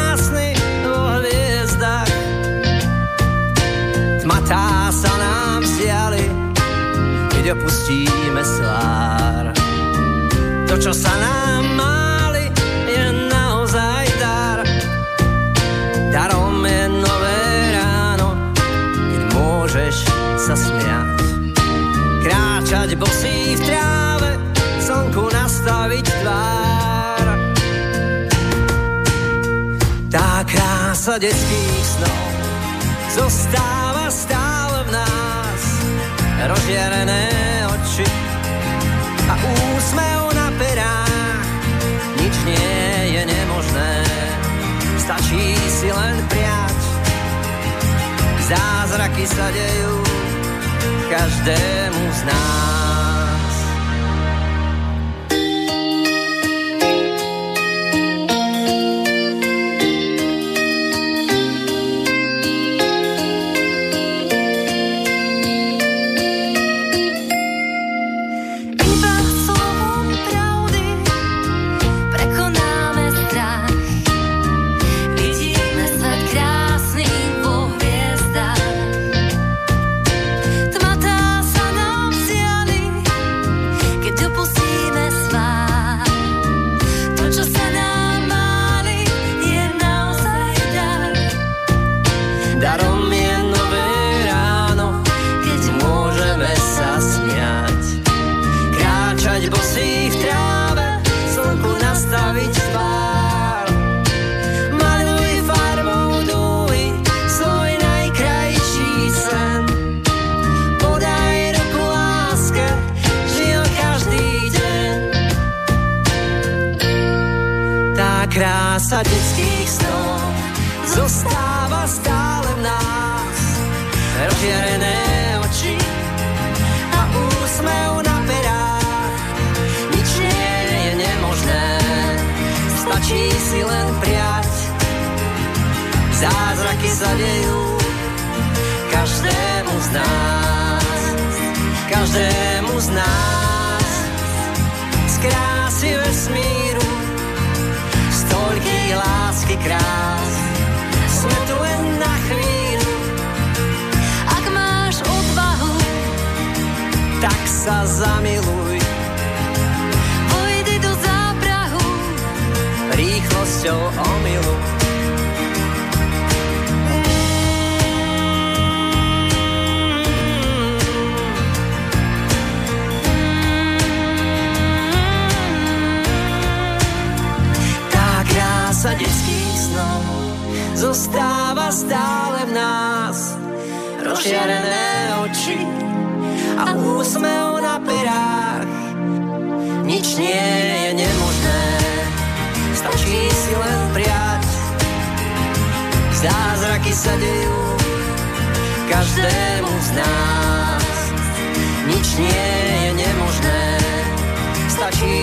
[7.51, 9.51] opustíme slár.
[10.71, 12.47] To, čo sa nám máli,
[12.87, 14.59] je naozaj dar.
[16.15, 17.43] Darom je nové
[17.75, 18.29] ráno,
[19.11, 19.95] keď môžeš
[20.39, 21.19] sa smiať.
[22.23, 24.31] Kráčať bosý v tráve,
[24.79, 27.25] slnku nastaviť tvár.
[30.07, 32.27] Tá krása detských snov
[33.11, 35.20] zostáva stále v nás.
[36.41, 37.29] Rozžierené
[37.69, 38.07] oči
[39.29, 41.45] a úsmev na perách.
[42.17, 42.81] Nič nie
[43.13, 43.93] je nemožné,
[44.97, 46.81] stačí si len priať.
[48.49, 49.95] Zázraky sa dejú
[51.13, 53.10] každému z nás.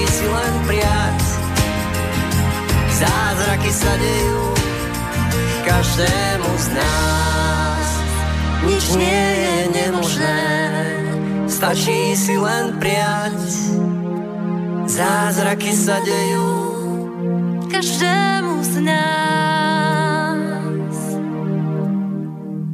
[0.06, 1.20] si len prijať.
[2.98, 4.42] Zázraky sa dejú
[5.66, 7.88] každému z nás.
[8.66, 10.42] Nič nie je nemožné,
[11.46, 13.38] stačí si len prijať.
[14.88, 16.50] Zázraky sa dejú
[17.70, 19.68] každému z nás.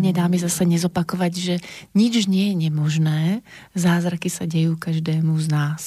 [0.00, 1.54] Nedá mi zase nezopakovať, že
[1.96, 3.22] nič nie je nemožné,
[3.72, 5.82] zázraky sa dejú každému z nás.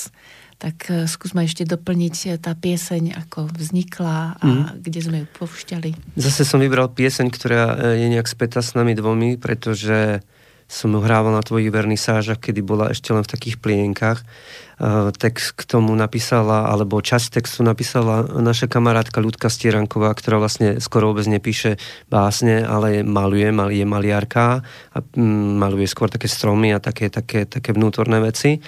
[0.58, 4.82] Tak e, skúsme ešte doplniť e, tá pieseň, ako vznikla a mm.
[4.82, 6.18] kde sme ju povšťali.
[6.18, 7.62] Zase som vybral pieseň, ktorá
[7.94, 10.26] e, je nejak spätá s nami dvomi, pretože
[10.68, 14.20] som ju hrával na tvojich vernisážach, kedy bola ešte len v takých plienkach.
[15.16, 21.16] Text k tomu napísala, alebo časť textu napísala naša kamarátka Ľudka Stieranková, ktorá vlastne skoro
[21.16, 21.80] vôbec nepíše
[22.12, 27.72] básne, ale maluje, je maliarka a mm, maluje skôr také stromy a také, také, také
[27.72, 28.60] vnútorné veci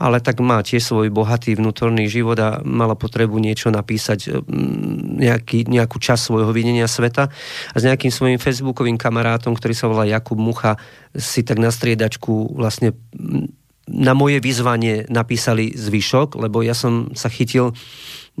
[0.00, 5.68] ale tak má tiež svoj bohatý vnútorný život a mala potrebu niečo napísať, mm, nejaký,
[5.68, 7.28] nejakú časť svojho videnia sveta
[7.70, 10.80] a s nejakým svojim facebookovým kamarátom, ktorý sa volá Jakub Mucha,
[11.12, 17.28] si tak na striedačku vlastne mm, na moje vyzvanie napísali zvyšok, lebo ja som sa
[17.28, 17.76] chytil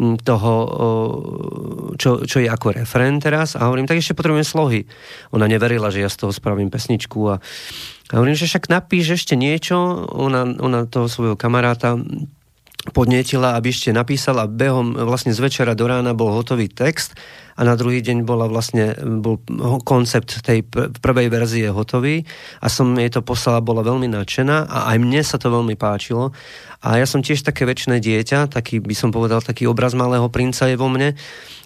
[0.00, 0.52] mm, toho,
[2.00, 4.80] čo, čo je ako referent teraz a hovorím, tak ešte potrebujem slohy.
[5.36, 7.36] Ona neverila, že ja z toho spravím pesničku a
[8.10, 9.78] a hovorím, že však napíš ešte niečo,
[10.10, 11.94] ona, ona toho svojho kamaráta
[12.90, 17.12] podnietila, aby ešte napísala behom vlastne z večera do rána bol hotový text
[17.52, 19.36] a na druhý deň bola vlastne, bol
[19.84, 20.64] koncept tej
[21.04, 22.24] prvej verzie hotový
[22.64, 26.32] a som jej to poslala, bola veľmi nadšená a aj mne sa to veľmi páčilo.
[26.80, 30.64] A ja som tiež také väčšie dieťa, taký by som povedal, taký obraz malého princa
[30.64, 31.12] je vo mne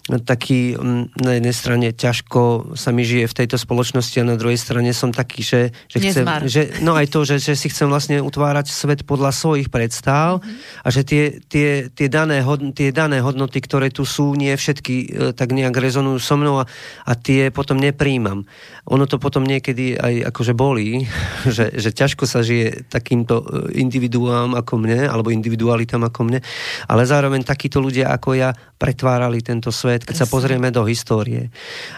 [0.05, 4.61] taký mm, na jednej strane ťažko sa mi žije v tejto spoločnosti a na druhej
[4.61, 8.21] strane som taký, že, že chcem, že, no aj to, že, že si chcem vlastne
[8.21, 10.85] utvárať svet podľa svojich predstav mm-hmm.
[10.85, 14.95] a že tie, tie, tie, dané hodn- tie dané hodnoty, ktoré tu sú, nie všetky
[14.95, 16.69] e, tak nejak rezonujú so mnou a,
[17.09, 18.45] a tie potom nepríjmam.
[18.93, 21.09] Ono to potom niekedy aj akože bolí,
[21.55, 23.45] že, že ťažko sa žije takýmto e,
[23.81, 26.39] individuám ako mne, alebo individualitám ako mne,
[26.85, 30.27] ale zároveň takíto ľudia ako ja pretvárali tento svet, keď Presne.
[30.27, 31.53] sa pozrieme do histórie.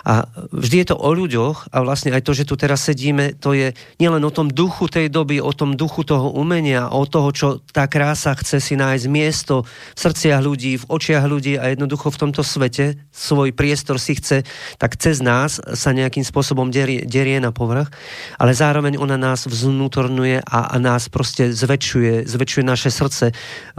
[0.05, 3.57] A vždy je to o ľuďoch a vlastne aj to, že tu teraz sedíme, to
[3.57, 7.47] je nielen o tom duchu tej doby, o tom duchu toho umenia, o toho, čo
[7.73, 12.19] tá krása chce si nájsť miesto v srdciach ľudí, v očiach ľudí a jednoducho v
[12.27, 14.45] tomto svete svoj priestor si chce,
[14.77, 17.89] tak cez nás sa nejakým spôsobom derie, derie na povrch,
[18.37, 23.31] ale zároveň ona nás vznútorňuje a, a nás proste zväčšuje, zväčšuje naše srdce,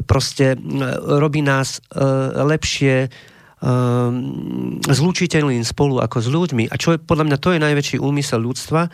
[0.08, 0.56] proste
[1.06, 2.04] robí nás e,
[2.42, 3.10] lepšie
[4.86, 6.64] zlučiteľným spolu ako s ľuďmi.
[6.70, 8.86] A čo je, podľa mňa to je najväčší úmysel ľudstva,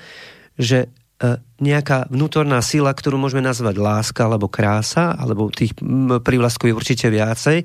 [0.57, 5.77] že uh, nejaká vnútorná sila, ktorú môžeme nazvať láska alebo krása, alebo tých
[6.25, 7.61] prívlastkov je určite viacej,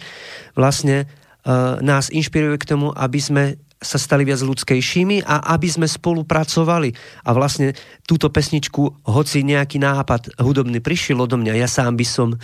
[0.60, 3.44] vlastne uh, nás inšpiruje k tomu, aby sme
[3.80, 6.92] sa stali viac ľudskejšími a aby sme spolupracovali.
[7.24, 7.72] A vlastne
[8.04, 12.36] túto pesničku, hoci nejaký nápad hudobný prišiel odo mňa, ja sám by som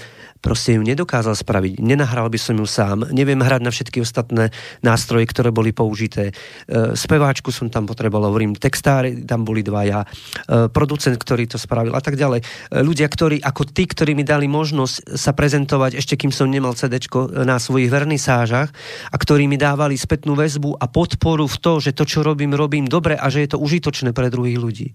[0.45, 1.81] proste ju nedokázal spraviť.
[1.81, 3.09] Nenahral by som ju sám.
[3.09, 4.53] Neviem hrať na všetky ostatné
[4.85, 6.29] nástroje, ktoré boli použité.
[6.29, 11.97] E, speváčku som tam potreboval, hovorím, textári tam boli dvaja, e, producent, ktorý to spravil
[11.97, 12.45] a tak ďalej.
[12.45, 12.45] E,
[12.85, 17.01] ľudia, ktorí, ako tí, ktorí mi dali možnosť sa prezentovať, ešte kým som nemal CD
[17.41, 18.69] na svojich vernisážach
[19.09, 22.85] a ktorí mi dávali spätnú väzbu a podporu v to, že to, čo robím, robím
[22.85, 24.87] dobre a že je to užitočné pre druhých ľudí.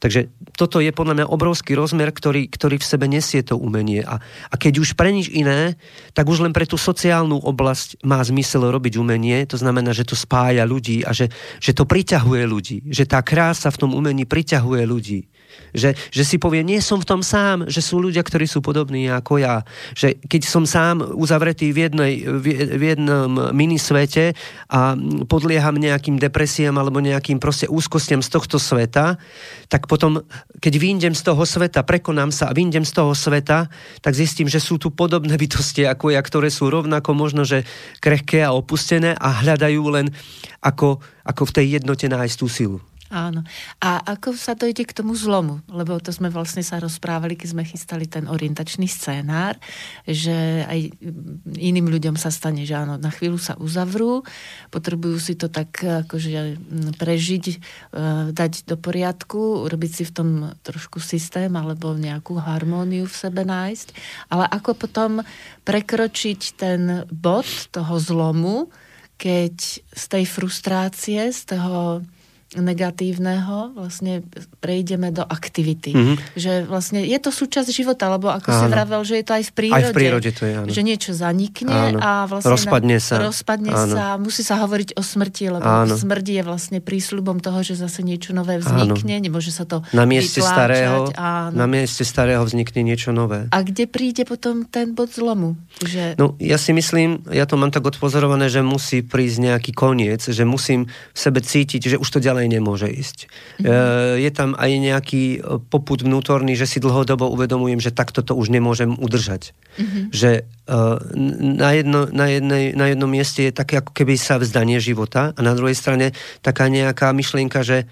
[0.00, 4.00] Takže toto je podľa mňa obrovský rozmer, ktorý, ktorý v sebe nesie to umenie.
[4.00, 5.78] A, a keď už pre nič iné,
[6.14, 9.44] tak už len pre tú sociálnu oblasť má zmysel robiť umenie.
[9.50, 12.76] To znamená, že to spája ľudí a že, že to priťahuje ľudí.
[12.88, 15.20] Že tá krása v tom umení priťahuje ľudí.
[15.76, 19.08] Že, že si povie, nie som v tom sám, že sú ľudia, ktorí sú podobní
[19.12, 19.62] ako ja.
[19.92, 22.12] Že keď som sám uzavretý v, jednej,
[22.52, 24.32] v jednom minisvete
[24.72, 24.96] a
[25.28, 29.20] podlieham nejakým depresiám alebo nejakým proste úzkostiam z tohto sveta,
[29.68, 30.24] tak potom,
[30.58, 33.68] keď vyjdem z toho sveta, prekonám sa a vyjdem z toho sveta,
[34.00, 37.68] tak zistím, že sú tu podobné bytosti ako ja, ktoré sú rovnako možno, že
[38.00, 40.08] krehké a opustené a hľadajú len
[40.64, 42.78] ako, ako v tej jednote nájsť tú silu.
[43.08, 43.40] Áno.
[43.80, 45.64] A ako sa dojde k tomu zlomu?
[45.64, 49.56] Lebo to sme vlastne sa rozprávali, keď sme chystali ten orientačný scénár,
[50.04, 50.92] že aj
[51.56, 54.28] iným ľuďom sa stane, že áno, na chvíľu sa uzavrú,
[54.68, 56.60] potrebujú si to tak akože
[57.00, 57.56] prežiť, e,
[58.36, 60.28] dať do poriadku, urobiť si v tom
[60.60, 63.88] trošku systém alebo nejakú harmóniu v sebe nájsť.
[64.28, 65.24] Ale ako potom
[65.64, 68.68] prekročiť ten bod toho zlomu,
[69.16, 72.04] keď z tej frustrácie, z toho
[72.56, 74.24] negatívneho vlastne
[74.64, 75.92] prejdeme do aktivity.
[75.92, 76.16] Mm-hmm.
[76.32, 78.60] Že vlastne je to súčasť života, lebo ako áno.
[78.60, 79.76] si vravel, že je to aj v prírode.
[79.76, 80.70] Aj v prírode to je, áno.
[80.72, 81.98] Že niečo zanikne áno.
[82.00, 82.56] a vlastne...
[82.56, 83.14] Rozpadne sa.
[83.20, 83.92] Rozpadne áno.
[83.92, 85.92] sa, musí sa hovoriť o smrti, lebo áno.
[85.92, 89.24] smrť je vlastne prísľubom toho, že zase niečo nové vznikne, áno.
[89.28, 91.52] nemôže sa to na mieste starého, áno.
[91.52, 93.44] Na mieste starého vznikne niečo nové.
[93.52, 95.60] A kde príde potom ten bod zlomu?
[95.84, 96.16] Že...
[96.16, 100.48] No, ja si myslím, ja to mám tak odpozorované, že musí prísť nejaký koniec, že
[100.48, 103.26] musím v sebe cítiť, že už to ďalej ďalej nemôže ísť.
[103.58, 104.22] Mm-hmm.
[104.22, 108.54] Je tam aj nejaký e, poput vnútorný, že si dlhodobo uvedomujem, že takto to už
[108.54, 109.50] nemôžem udržať.
[109.74, 110.04] Mm-hmm.
[110.14, 110.30] Že
[111.58, 115.40] na, jedno, na, jednej, na jednom mieste je také ako keby sa vzdanie života a
[115.42, 116.14] na druhej strane
[116.46, 117.90] taká nejaká myšlienka, že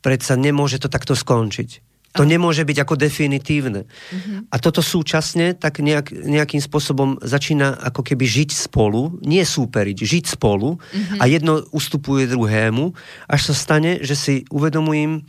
[0.00, 1.93] predsa nemôže to takto skončiť.
[2.14, 3.90] To nemôže byť ako definitívne.
[3.90, 4.46] Uh-huh.
[4.46, 10.24] A toto súčasne tak nejak, nejakým spôsobom začína ako keby žiť spolu, nie súperiť, žiť
[10.38, 11.18] spolu uh-huh.
[11.18, 12.94] a jedno ustupuje druhému,
[13.26, 15.26] až sa stane, že si uvedomujem,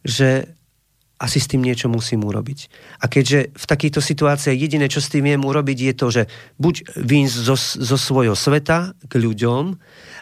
[0.00, 0.56] že
[1.20, 2.68] asi s tým niečo musím urobiť.
[3.00, 6.22] A keďže v takýchto situáciách jediné, čo s tým viem urobiť, je to, že
[6.58, 9.64] buď výjsť zo, zo svojho sveta k ľuďom,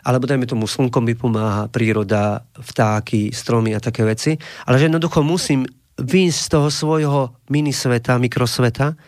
[0.05, 4.37] alebo dajme tomu slnkom mi pomáha príroda, vtáky, stromy a také veci,
[4.69, 5.65] ale že jednoducho musím
[6.03, 8.99] vyjsť z toho svojho minisveta, mikrosveta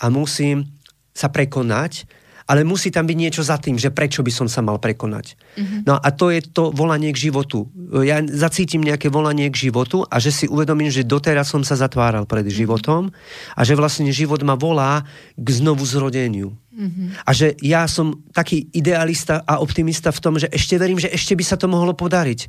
[0.00, 0.64] a musím
[1.12, 2.08] sa prekonať,
[2.48, 5.36] ale musí tam byť niečo za tým, že prečo by som sa mal prekonať.
[5.36, 5.80] Mm-hmm.
[5.84, 7.68] No a to je to volanie k životu.
[8.00, 12.24] Ja zacítim nejaké volanie k životu a že si uvedomím, že doteraz som sa zatváral
[12.24, 12.56] pred mm-hmm.
[12.64, 13.12] životom
[13.52, 15.04] a že vlastne život ma volá
[15.36, 16.56] k znovu zrodeniu.
[16.78, 17.26] Mm-hmm.
[17.26, 21.34] A že ja som taký idealista a optimista v tom, že ešte verím, že ešte
[21.34, 22.40] by sa to mohlo podariť.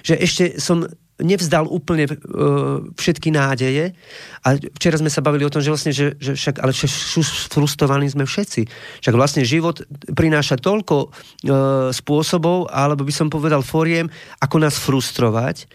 [0.00, 0.88] Že ešte som
[1.20, 3.94] nevzdal úplne uh, všetky nádeje.
[4.42, 6.90] A včera sme sa bavili o tom, že vlastne, že, že však, ale však
[7.54, 8.66] frustrovaní sme všetci.
[9.04, 11.10] Však vlastne život prináša toľko uh,
[11.94, 14.10] spôsobov, alebo by som povedal foriem,
[14.40, 15.68] ako nás frustrovať.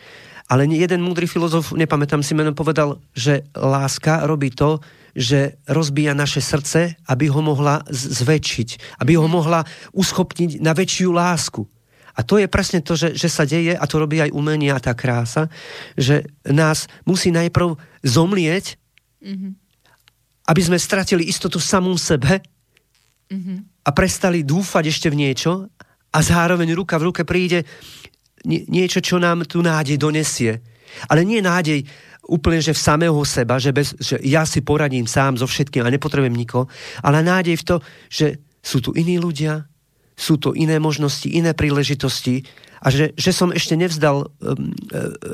[0.49, 4.81] Ale jeden múdry filozof, nepamätám si meno, povedal, že láska robí to,
[5.19, 11.67] že rozbíja naše srdce, aby ho mohla zväčšiť, aby ho mohla uschopniť na väčšiu lásku.
[12.15, 14.79] A to je presne to, že, že sa deje, a to robí aj umenie a
[14.79, 15.51] tá krása,
[15.99, 18.79] že nás musí najprv zomlieť,
[19.19, 19.51] mm-hmm.
[20.47, 22.39] aby sme stratili istotu samom sebe
[23.27, 23.87] mm-hmm.
[23.87, 25.67] a prestali dúfať ešte v niečo
[26.15, 27.67] a zároveň ruka v ruke príde
[28.47, 30.63] niečo, čo nám tu nádej donesie.
[31.11, 31.83] Ale nie nádej
[32.29, 35.89] úplne, že v samého seba, že, bez, že ja si poradím sám so všetkým a
[35.89, 36.69] nepotrebujem nikoho,
[37.01, 37.75] ale nádej v to,
[38.07, 39.65] že sú tu iní ľudia,
[40.13, 42.43] sú to iné možnosti, iné príležitosti
[42.83, 44.53] a že, že som ešte nevzdal, e,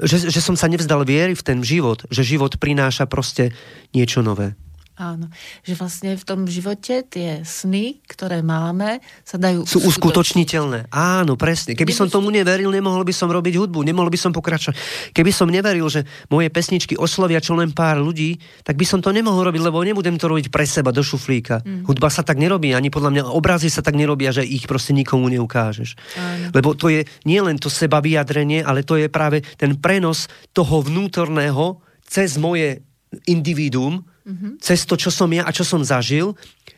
[0.06, 3.52] že, že som sa nevzdal viery v ten život, že život prináša proste
[3.94, 4.54] niečo nové.
[4.96, 5.28] Áno,
[5.68, 10.88] že vlastne v tom živote tie sny, ktoré máme, sa dajú Sú uskutočniteľné.
[10.88, 11.76] Áno, presne.
[11.76, 14.80] Keby som tomu neveril, nemohol by som robiť hudbu, nemohol by som pokračovať.
[15.12, 19.12] Keby som neveril, že moje pesničky oslovia čo len pár ľudí, tak by som to
[19.12, 21.60] nemohol robiť, lebo nebudem to robiť pre seba do šuflíka.
[21.60, 21.84] Mm.
[21.84, 25.28] Hudba sa tak nerobí, ani podľa mňa obrazy sa tak nerobia, že ich proste nikomu
[25.28, 26.00] neukážeš.
[26.16, 26.56] Áno.
[26.56, 30.80] Lebo to je nie len to seba vyjadrenie, ale to je práve ten prenos toho
[30.80, 32.80] vnútorného cez moje
[33.28, 34.52] individuum, mm-hmm.
[34.60, 36.34] cez to, čo som ja a čo som zažil,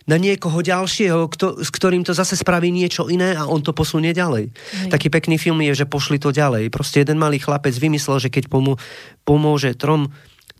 [0.07, 4.15] na niekoho ďalšieho, kto, s ktorým to zase spraví niečo iné a on to posunie
[4.15, 4.51] ďalej.
[4.51, 4.91] Hej.
[4.91, 6.71] Taký pekný film je, že pošli to ďalej.
[6.71, 8.79] Proste jeden malý chlapec vymyslel, že keď pomô,
[9.27, 10.07] pomôže trom,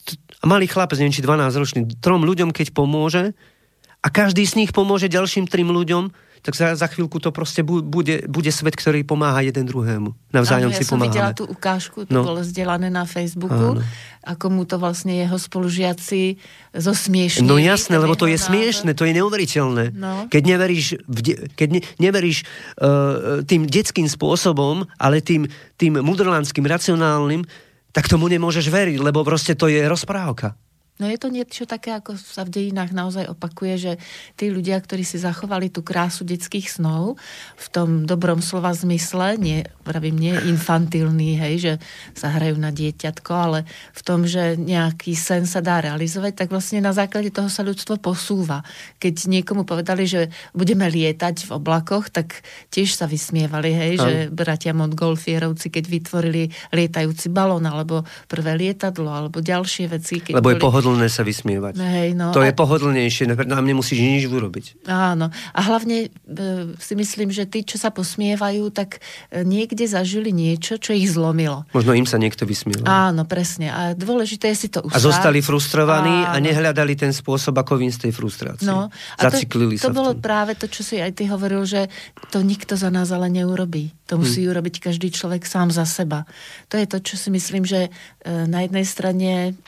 [0.03, 3.31] t- malý chlapec, neviem či 12 ročný, trom ľuďom, keď pomôže
[4.03, 6.11] a každý z nich pomôže ďalším trim ľuďom,
[6.41, 10.13] tak za, za chvíľku to proste bude, bude svet, ktorý pomáha jeden druhému.
[10.31, 12.23] Navzájom Áno, si ja som videla tú ukážku, to no.
[12.23, 13.83] bolo zdieľané na Facebooku, Áno.
[14.23, 16.38] ako mu to vlastne jeho spolužiaci
[16.77, 17.47] zosmiešní.
[17.47, 18.47] No jasné, lebo to je názor.
[18.53, 19.85] smiešne, to je neuveriteľné.
[19.97, 20.29] No.
[20.29, 22.45] Keď neveríš, de- keď ne- neveríš
[22.77, 27.47] uh, tým detským spôsobom, ale tým, tým mudrlandským, racionálnym,
[27.95, 30.53] tak tomu nemôžeš veriť, lebo proste to je rozprávka.
[30.97, 33.91] No je to niečo také, ako sa v dejinách naozaj opakuje, že
[34.33, 37.21] tí ľudia, ktorí si zachovali tú krásu detských snov
[37.53, 41.73] v tom dobrom slova zmysle, nie, pravím, nie infantilný, hej, že
[42.17, 46.81] sa hrajú na dieťatko, ale v tom, že nejaký sen sa dá realizovať, tak vlastne
[46.81, 48.65] na základe toho sa ľudstvo posúva.
[48.97, 52.41] Keď niekomu povedali, že budeme lietať v oblakoch, tak
[52.73, 59.45] tiež sa vysmievali, hej, že bratia Montgolfierovci, keď vytvorili lietajúci balón, alebo prvé lietadlo, alebo
[59.45, 60.25] ďalšie veci.
[60.25, 60.61] Keď Lebo boli...
[60.88, 61.73] je pohodlné sa vysmievať.
[61.83, 62.47] Hej, no, to a...
[62.47, 64.88] je pohodlnejšie, nám nemusíš nič urobiť.
[64.88, 65.27] Áno.
[65.51, 66.09] A hlavne e,
[66.79, 71.67] si myslím, že tí, čo sa posmievajú, tak e, niekde zažili niečo, čo ich zlomilo.
[71.75, 72.88] Možno im sa niekto vysmiel.
[72.88, 73.67] Áno, presne.
[73.67, 74.95] A dôležité je si to ustáť.
[74.95, 76.31] A zostali frustrovaní Áno.
[76.31, 78.67] a nehľadali ten spôsob, ako vím z tej frustrácie.
[78.67, 81.91] No, a Zaciklili to, to sa bolo práve to, čo si aj ty hovoril, že
[82.31, 83.91] to nikto za nás ale neurobí.
[84.07, 84.19] To hm.
[84.23, 84.51] musí hmm.
[84.55, 86.23] urobiť každý človek sám za seba.
[86.71, 89.59] To je to, čo si myslím, že e, na jednej strane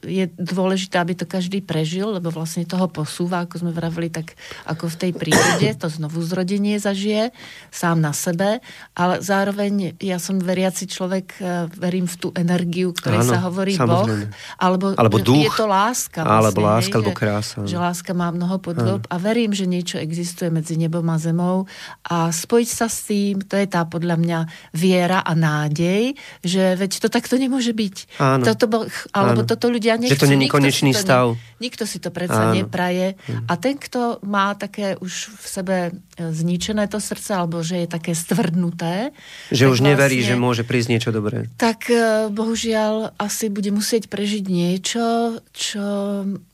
[0.00, 4.32] je dôležité, aby to každý prežil, lebo vlastne toho posúva, ako sme vravili, tak
[4.64, 7.28] ako v tej prírode, to znovu zrodenie zažije
[7.68, 8.64] sám na sebe,
[8.96, 13.76] ale zároveň ja som veriaci človek, e, verím v tú energiu, ktorej Áno, sa hovorí
[13.76, 14.32] samozrejme.
[14.32, 16.20] Boh, alebo, alebo duch, je to láska.
[16.24, 17.56] Vlastne, alebo láska, hej, alebo krása.
[17.64, 21.68] Že, že láska má mnoho podôb a verím, že niečo existuje medzi nebom a zemou
[22.08, 24.38] a spojiť sa s tým, to je tá podľa mňa
[24.72, 27.96] viera a nádej, že veď to takto nemôže byť.
[28.24, 28.44] Áno.
[28.46, 29.48] Toto, alebo Áno.
[29.48, 30.14] toto ľudia nechcú.
[30.14, 31.26] Že to není konečný nikto stav.
[31.34, 32.56] Ne, nikto si to predsa Áno.
[32.56, 33.18] nepraje.
[33.48, 37.88] A ten, kto má také už v sebe e, zničené to srdce, alebo že je
[37.88, 39.10] také stvrdnuté.
[39.50, 41.50] Že už vlastne, neverí, že môže prísť niečo dobré.
[41.58, 45.84] Tak e, bohužiaľ asi bude musieť prežiť niečo, čo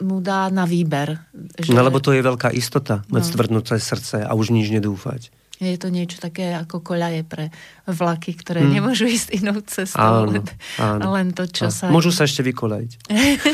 [0.00, 1.18] mu dá na výber.
[1.58, 1.74] Že...
[1.74, 3.28] No lebo to je veľká istota, mať no.
[3.28, 5.41] stvrdnuté srdce a už nič nedúfať.
[5.62, 7.54] Je to niečo také ako koľaje pre
[7.86, 8.72] vlaky, ktoré hmm.
[8.74, 10.02] nemôžu ísť inou cestou.
[10.02, 10.42] Áno, len,
[10.82, 11.14] áno.
[11.14, 11.74] len to, čo áno.
[11.74, 11.86] sa...
[11.86, 12.92] Môžu sa ešte vykoľajiť.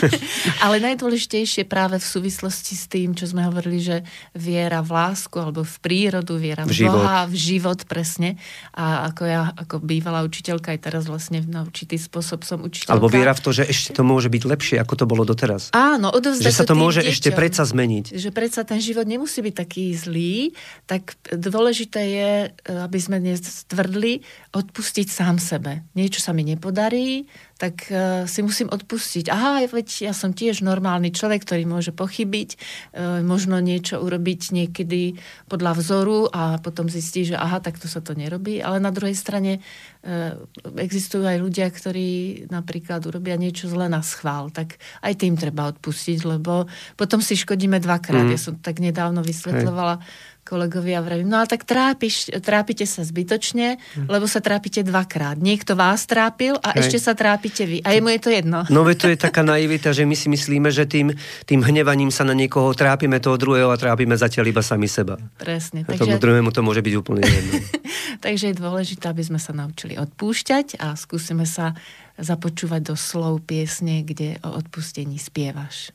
[0.65, 3.97] Ale najdôležitejšie práve v súvislosti s tým, čo sme hovorili, že
[4.33, 7.05] viera v lásku alebo v prírodu, viera v, v život.
[7.05, 8.41] Boha, v život presne.
[8.73, 12.97] A ako ja, ako bývalá učiteľka, aj teraz vlastne na určitý spôsob som učiteľka.
[12.97, 15.73] Alebo viera v to, že ešte to môže byť lepšie, ako to bolo doteraz.
[15.77, 18.17] Áno, Že sa to môže deťom, ešte predsa zmeniť.
[18.17, 20.53] Že predsa ten život nemusí byť taký zlý,
[20.87, 24.23] tak dôležité dôležité je, e, aby sme dnes tvrdli,
[24.55, 25.83] odpustiť sám sebe.
[25.99, 27.27] Niečo sa mi nepodarí,
[27.59, 29.35] tak uh, si musím odpustiť.
[29.35, 35.19] Aha, veď ja som tiež normálny človek, ktorý môže pochybiť, uh, možno niečo urobiť niekedy
[35.51, 38.63] podľa vzoru a potom zistí, že aha, takto sa to nerobí.
[38.63, 39.59] Ale na druhej strane
[40.79, 44.49] existujú aj ľudia, ktorí napríklad urobia niečo zle na schvál.
[44.55, 48.31] Tak aj tým treba odpustiť, lebo potom si škodíme dvakrát.
[48.31, 48.33] Mm.
[48.33, 53.77] Ja som tak nedávno vysvetľovala Hej kolegovia vravím, no a tak trápiš, trápite sa zbytočne,
[53.77, 54.09] hm.
[54.09, 55.37] lebo sa trápite dvakrát.
[55.37, 56.89] Niekto vás trápil a Hej.
[56.89, 57.85] ešte sa trápite vy.
[57.85, 58.65] A jemu je to jedno.
[58.73, 61.13] No veď to je taká naivita, že my si myslíme, že tým,
[61.45, 65.21] tým hnevaním sa na niekoho trápime toho druhého a trápime zatiaľ iba sami seba.
[65.37, 65.85] Presne.
[65.85, 66.09] A takže...
[66.09, 67.53] tomu druhému to môže byť úplne jedno.
[68.25, 71.77] takže je dôležité, aby sme sa naučili odpúšťať a skúsime sa
[72.17, 75.93] započúvať do slov piesne, kde o odpustení spievaš.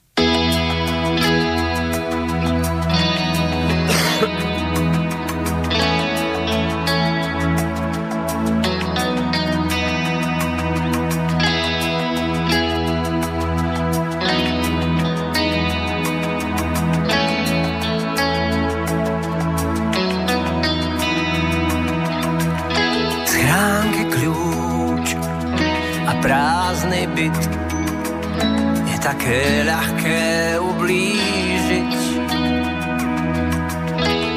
[26.23, 27.41] Prázdny byt
[28.87, 31.93] je také ľahké ublížiť.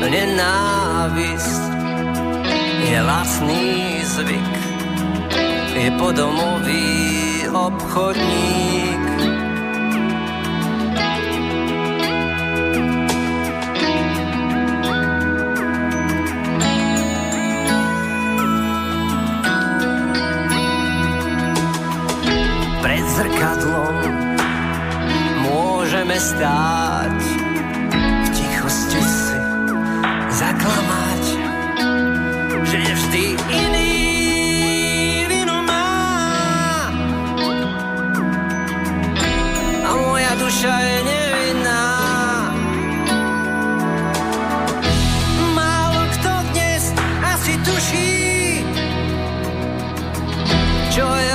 [0.07, 1.63] Nenávisť
[2.91, 3.67] je lacný
[4.03, 4.55] zvyk,
[5.79, 6.91] je podomový
[7.55, 8.96] obchodník.
[22.95, 23.99] Zrkadlom
[25.43, 27.19] môžeme stáť
[27.99, 29.39] v tichosti si
[30.31, 31.25] zaklamať,
[32.63, 33.95] že vždy iný
[35.27, 35.91] vinu má
[39.83, 41.87] a moja duša je nevinná.
[45.59, 46.95] Málo kto dnes
[47.35, 48.63] asi tuší,
[50.95, 51.35] čo je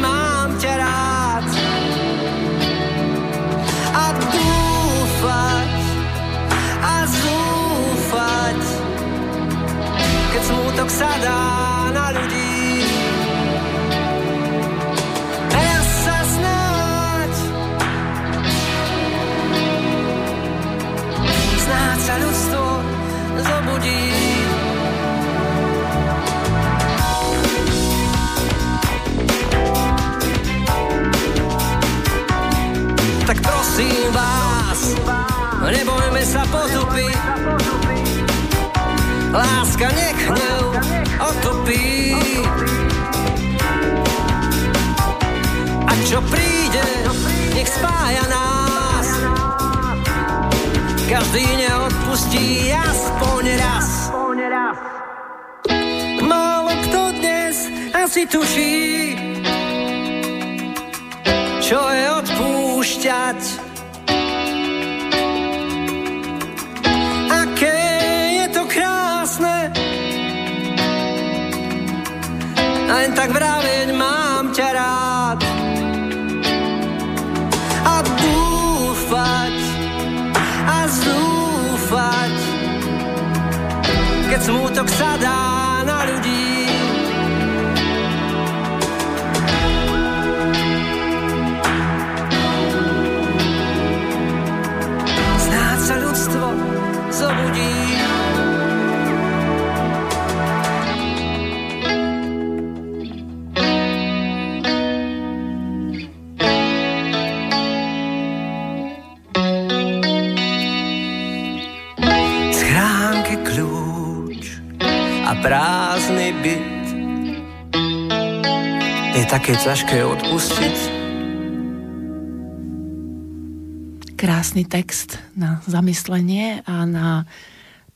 [124.21, 127.25] Krásny text na zamyslenie a na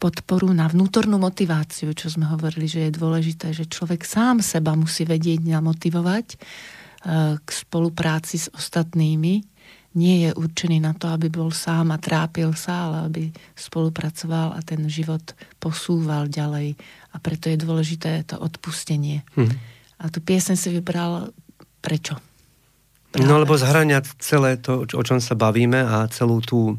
[0.02, 5.06] podporu, na vnútornú motiváciu, čo sme hovorili, že je dôležité, že človek sám seba musí
[5.06, 9.46] vedieť namotivovať eh, k spolupráci s ostatnými.
[10.02, 13.24] Nie je určený na to, aby bol sám a trápil sa, ale aby
[13.54, 16.74] spolupracoval a ten život posúval ďalej.
[17.14, 19.22] A preto je dôležité to odpustenie.
[19.38, 19.54] Hm.
[20.02, 21.30] A tu piesen si vybral
[21.86, 22.18] prečo?
[23.16, 26.76] No lebo zhraniať celé to, o čom sa bavíme a celú tú,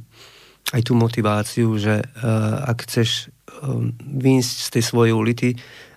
[0.77, 3.33] aj tú motiváciu, že uh, ak chceš
[3.65, 5.49] um, výjsť z tej svojej ulity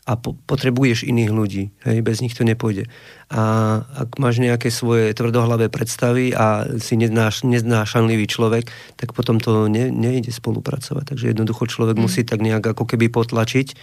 [0.10, 2.90] a po, potrebuješ iných ľudí, hej, bez nich to nepôjde.
[3.30, 3.42] A
[3.84, 9.94] ak máš nejaké svoje tvrdohlavé predstavy a si neznáš, neznášanlivý človek, tak potom to ne,
[9.94, 11.14] nejde spolupracovať.
[11.14, 12.02] Takže jednoducho človek mm.
[12.02, 13.76] musí tak nejak ako keby potlačiť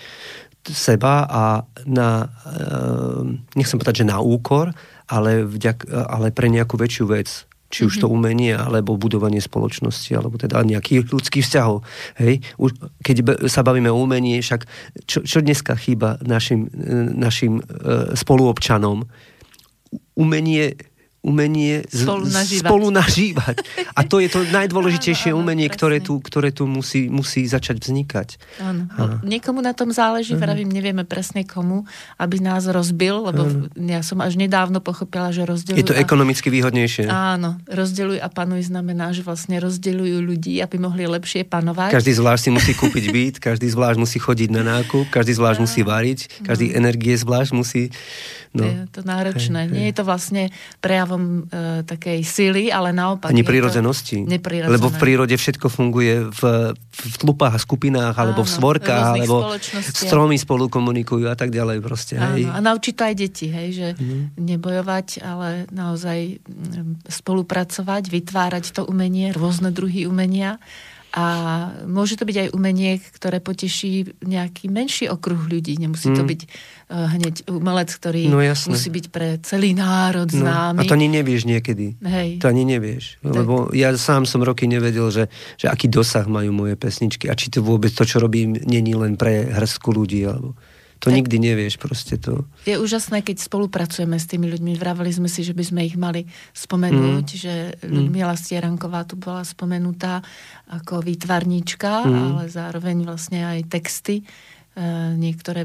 [0.66, 3.22] seba a na, uh,
[3.54, 4.74] nechcem povedať, že na úkor,
[5.07, 7.46] ale, vďak, ale pre nejakú väčšiu vec.
[7.66, 8.14] Či už to Mhm.
[8.14, 11.82] umenie, alebo budovanie spoločnosti, alebo teda nejakých ľudských vzťahov.
[12.14, 12.38] Hej?
[12.62, 13.16] Už, keď
[13.50, 14.70] sa bavíme o umení, však
[15.02, 19.02] čo, čo dneska chýba našim, e, našim e, spoluobčanom?
[20.14, 20.78] Umenie
[21.27, 22.62] umenie z, Spolu nažívať.
[22.70, 23.57] spolu nažívať.
[23.99, 27.83] A to je to najdôležitejšie Áno, áno, umenie, ktoré tu, ktoré tu musí, musí začať
[27.83, 28.29] vznikať.
[28.62, 28.87] Áno.
[28.95, 29.18] Áno.
[29.27, 31.83] Niekomu na tom záleží, vravím, nevieme presne komu,
[32.14, 35.83] aby nás rozbil, lebo v- ja som až nedávno pochopila, že rozdeľujú...
[35.83, 37.11] Je to a- ekonomicky výhodnejšie.
[37.11, 41.91] Áno, rozdeľuj a panuj znamená, že vlastne rozdeľujú ľudí, aby mohli lepšie panovať.
[41.91, 45.81] Každý zvlášť si musí kúpiť byt, každý zvlášť musí chodiť na nákup, každý zvlášť musí
[45.83, 47.91] variť, každý energie zvlášť musí...
[48.57, 49.61] No, Je to náročné.
[49.62, 49.74] Hej, hej.
[49.76, 50.42] Nie je to vlastne
[50.80, 53.28] prejavom e, takej sily, ale naopak.
[53.28, 54.24] ani prírodzenosti.
[54.66, 56.42] Lebo v prírode všetko funguje v,
[56.74, 59.36] v tlupách a skupinách, alebo Áno, svorkách, v rôznych alebo
[59.92, 62.16] stromy spolu komunikujú a tak ďalej proste.
[62.16, 62.48] Hej.
[62.48, 64.16] Áno, a naučiť to aj deti, hej, že Mhm.
[64.38, 70.59] nebojovať, ale naozaj mm, spolupracovať, vytvárať to umenie, rôzne druhy umenia.
[71.16, 71.24] A
[71.88, 75.80] môže to byť aj umenie, ktoré poteší nejaký menší okruh ľudí.
[75.80, 76.28] Nemusí to Mm.
[76.28, 80.78] byť uh, hneď umelec, ktorý No musí byť pre celý národ No, známy.
[80.78, 81.96] a to ani nevieš niekedy.
[82.04, 82.44] Hej.
[82.44, 83.16] To ani nevieš.
[83.24, 85.24] Lebo ja sám som roky nevedel, že,
[85.56, 89.16] že aký dosah majú moje pesničky a či to vôbec to, čo robím, není len
[89.16, 90.20] pre hrstku ľudí.
[90.28, 90.52] Alebo...
[90.99, 92.49] To Tak- nikdy nevieš proste to.
[92.64, 94.74] Je úžasné, keď spolupracujeme s tými ľuďmi.
[94.74, 97.36] Vravali sme si, že by sme ich mali spomenúť, Mm.
[97.36, 100.24] že Ľudmila Stieranková tu bola spomenutá
[100.66, 102.16] ako výtvarníčka, Mm.
[102.32, 104.24] ale zároveň vlastne aj texty.
[104.77, 105.64] E, niektoré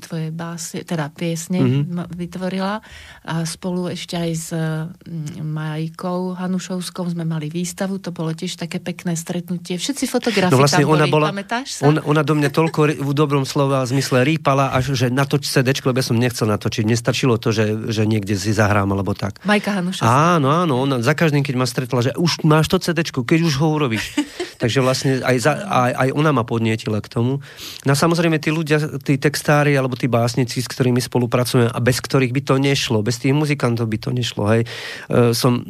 [0.00, 1.80] tvoje básy, teda piesne Mhm.
[1.88, 2.80] ma- vytvorila
[3.22, 8.80] a spolu ešte aj s mm, Majkou Hanušovskou sme mali výstavu, to bolo tiež také
[8.80, 9.76] pekné stretnutie.
[9.76, 11.84] Všetci fotografi No vlastne tam ona boli, bola, pamätáš sa?
[11.84, 15.76] ona, ona do mňa toľko ri- v dobrom slova zmysle rýpala, až že natoč CD,
[15.76, 16.84] lebo ja som nechcel natočiť.
[16.86, 19.36] Nestačilo to, že, že niekde si zahrám alebo tak.
[19.42, 20.08] Majka Hanušovská.
[20.08, 23.54] Áno, áno, ona za každým, keď ma stretla, že už máš to CD, keď už
[23.58, 24.16] ho urobíš.
[24.56, 27.44] Takže vlastne aj, za, aj, aj ona ma podnietila k tomu.
[27.84, 32.30] No samozrejme tí ľudia, tí textári alebo tí básnici, s ktorými spolupracujeme a bez ktorých
[32.30, 34.46] by to nešlo, bez tých muzikantov by to nešlo.
[34.46, 34.62] Hej.
[34.62, 35.66] E, som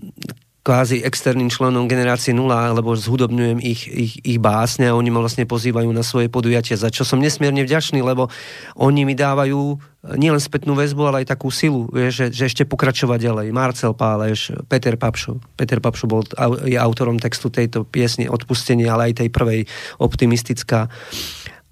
[0.67, 5.47] kvázi externým členom generácie 0, lebo zhudobňujem ich, ich, ich básne a oni ma vlastne
[5.47, 8.27] pozývajú na svoje podujatia, za čo som nesmierne vďačný, lebo
[8.75, 9.79] oni mi dávajú
[10.19, 13.47] nielen spätnú väzbu, ale aj takú silu, že, že ešte pokračovať ďalej.
[13.55, 15.39] Marcel Páleš, Peter Papšo.
[15.55, 16.27] Peter Papšo bol,
[16.67, 19.71] je autorom textu tejto piesne Odpustenie, ale aj tej prvej
[20.03, 20.91] optimistická.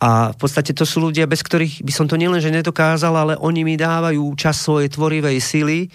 [0.03, 3.62] A v podstate to sú ľudia, bez ktorých by som to nielenže nedokázal, ale oni
[3.62, 5.86] mi dávajú čas svojej tvorivej sily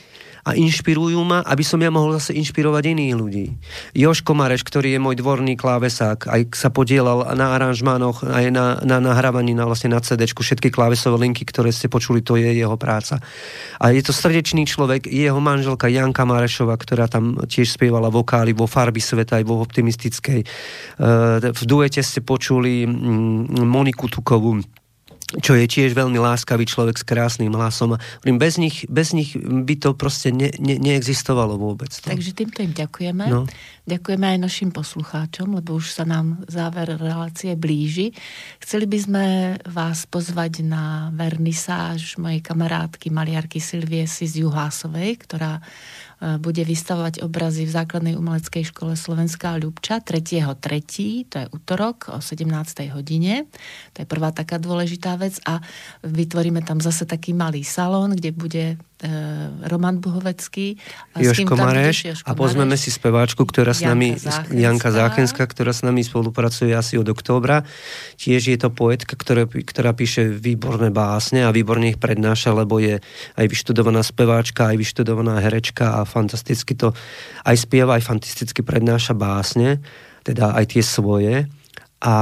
[0.46, 3.46] a inšpirujú ma, aby som ja mohol zase inšpirovať iných ľudí.
[3.96, 8.98] Joško Mareš, ktorý je môj dvorný klávesák, aj sa podielal na aranžmánoch, aj na, na
[9.04, 13.20] nahrávaní na, vlastne na CD, všetky klávesové linky, ktoré ste počuli, to je jeho práca.
[13.80, 18.70] A je to srdečný človek, jeho manželka Janka Marešova, ktorá tam tiež spievala vokály vo
[18.70, 20.40] Farby sveta, aj vo optimistickej.
[20.44, 20.48] E,
[21.52, 24.64] V duete ste počuli mm, Moniku Tukovú,
[25.38, 28.02] čo je tiež veľmi láskavý človek s krásnym hlasom.
[28.26, 31.94] Bez nich, bez nich by to proste ne, ne, neexistovalo vôbec.
[31.94, 32.10] To.
[32.10, 33.30] Takže týmto im ďakujeme.
[33.30, 33.46] No.
[33.86, 38.10] Ďakujeme aj našim poslucháčom, lebo už sa nám záver relácie blíži.
[38.58, 39.26] Chceli by sme
[39.70, 45.62] vás pozvať na vernisáž mojej kamarátky maliarky Silvie z Juhásovej, ktorá
[46.20, 52.44] bude vystavovať obrazy v základnej umeleckej škole Slovenská Ľubča 3.3., to je útorok o 17.
[52.92, 53.48] hodine.
[53.96, 55.64] To je prvá taká dôležitá vec a
[56.04, 58.66] vytvoríme tam zase taký malý salón, kde bude
[59.64, 60.76] Roman Buhovecký.
[61.16, 65.44] A Joško Mareš Joško a pozmeme Mareš, si speváčku, ktorá s nami, Janka, Janka Záchenská,
[65.48, 67.64] ktorá s nami spolupracuje asi od októbra.
[68.20, 73.00] Tiež je to poetka, ktorá, ktorá píše výborné básne a výborne ich prednáša, lebo je
[73.40, 76.92] aj vyštudovaná speváčka, aj vyštudovaná herečka a fantasticky to
[77.48, 79.80] aj spieva, aj fantasticky prednáša básne,
[80.28, 81.48] teda aj tie svoje.
[82.04, 82.16] A,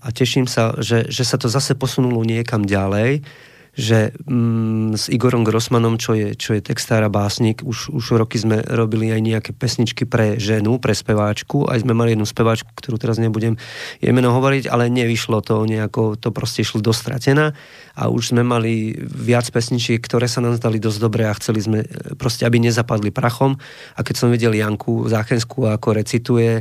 [0.00, 3.24] a teším sa, že, že sa to zase posunulo niekam ďalej
[3.72, 8.36] že mm, s Igorom Grossmanom, čo je, čo je textár a básnik, už, už roky
[8.36, 11.64] sme robili aj nejaké pesničky pre ženu, pre speváčku.
[11.64, 13.56] Aj sme mali jednu speváčku, ktorú teraz nebudem
[14.04, 17.56] jej hovoriť, ale nevyšlo to nejako, to proste išlo dostratená.
[17.96, 21.78] A už sme mali viac pesničiek, ktoré sa nám zdali dosť dobré a chceli sme
[21.80, 23.56] e, proste, aby nezapadli prachom.
[23.96, 26.60] A keď som videl Janku Záchenskú, ako recituje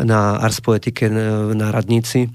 [0.00, 1.08] na Ars Poetike
[1.52, 2.28] na radnici,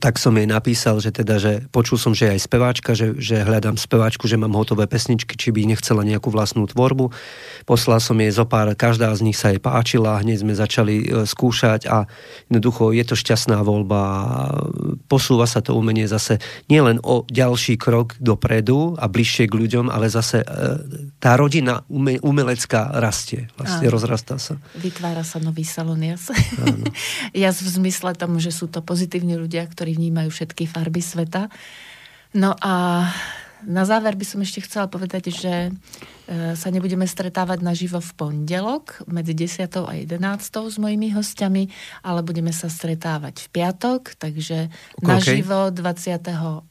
[0.00, 3.44] tak som jej napísal, že teda, že počul som, že je aj speváčka, že, že
[3.44, 7.12] hľadám speváčku, že mám hotové pesničky, či by nechcela nejakú vlastnú tvorbu.
[7.68, 11.06] Poslal som jej zo pár, každá z nich sa jej páčila, hneď sme začali e,
[11.28, 12.08] skúšať a
[12.48, 14.00] jednoducho je to šťastná voľba.
[15.10, 16.40] Posúva sa to umenie zase
[16.72, 20.46] nielen o ďalší krok dopredu a bližšie k ľuďom, ale zase e,
[21.20, 21.84] tá rodina
[22.24, 23.94] umelecká rastie, vlastne Áno.
[23.94, 24.56] rozrastá sa.
[24.72, 26.32] Vytvára sa nový salón jas.
[27.44, 31.52] jas v zmysle tomu, že sú to pozitívni ľudia, ktorí ktorí vnímajú všetky farby sveta.
[32.32, 33.04] No a
[33.68, 35.70] na záver by som ešte chcela povedať, že e,
[36.56, 39.68] sa nebudeme stretávať naživo v pondelok medzi 10.
[39.84, 40.16] a 11.
[40.72, 41.68] s mojimi hostiami,
[42.00, 45.04] ale budeme sa stretávať v piatok, takže okay.
[45.04, 46.64] naživo 28.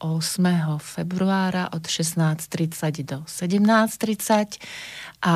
[0.82, 4.58] februára od 16.30 do 17.30
[5.22, 5.34] a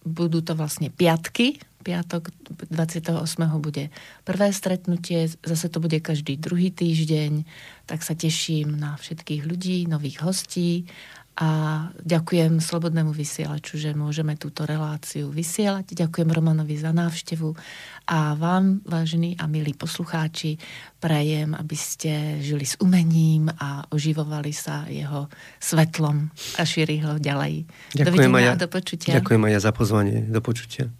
[0.00, 2.30] budú to vlastne piatky, piatok
[2.68, 3.16] 28.
[3.58, 3.88] bude
[4.24, 7.44] prvé stretnutie, zase to bude každý druhý týždeň,
[7.88, 10.86] tak sa teším na všetkých ľudí, nových hostí
[11.40, 11.48] a
[12.04, 15.96] ďakujem Slobodnému vysielaču, že môžeme túto reláciu vysielať.
[15.96, 17.56] Ďakujem Romanovi za návštevu
[18.12, 20.60] a vám, vážení a milí poslucháči,
[21.00, 26.28] prajem, aby ste žili s umením a oživovali sa jeho svetlom
[26.60, 27.64] a šírili ho ďalej.
[27.96, 29.12] Ďakujem Dovidenia ja, do počutia.
[29.16, 30.16] Ďakujem aj ja za pozvanie.
[30.28, 30.92] Do počutia.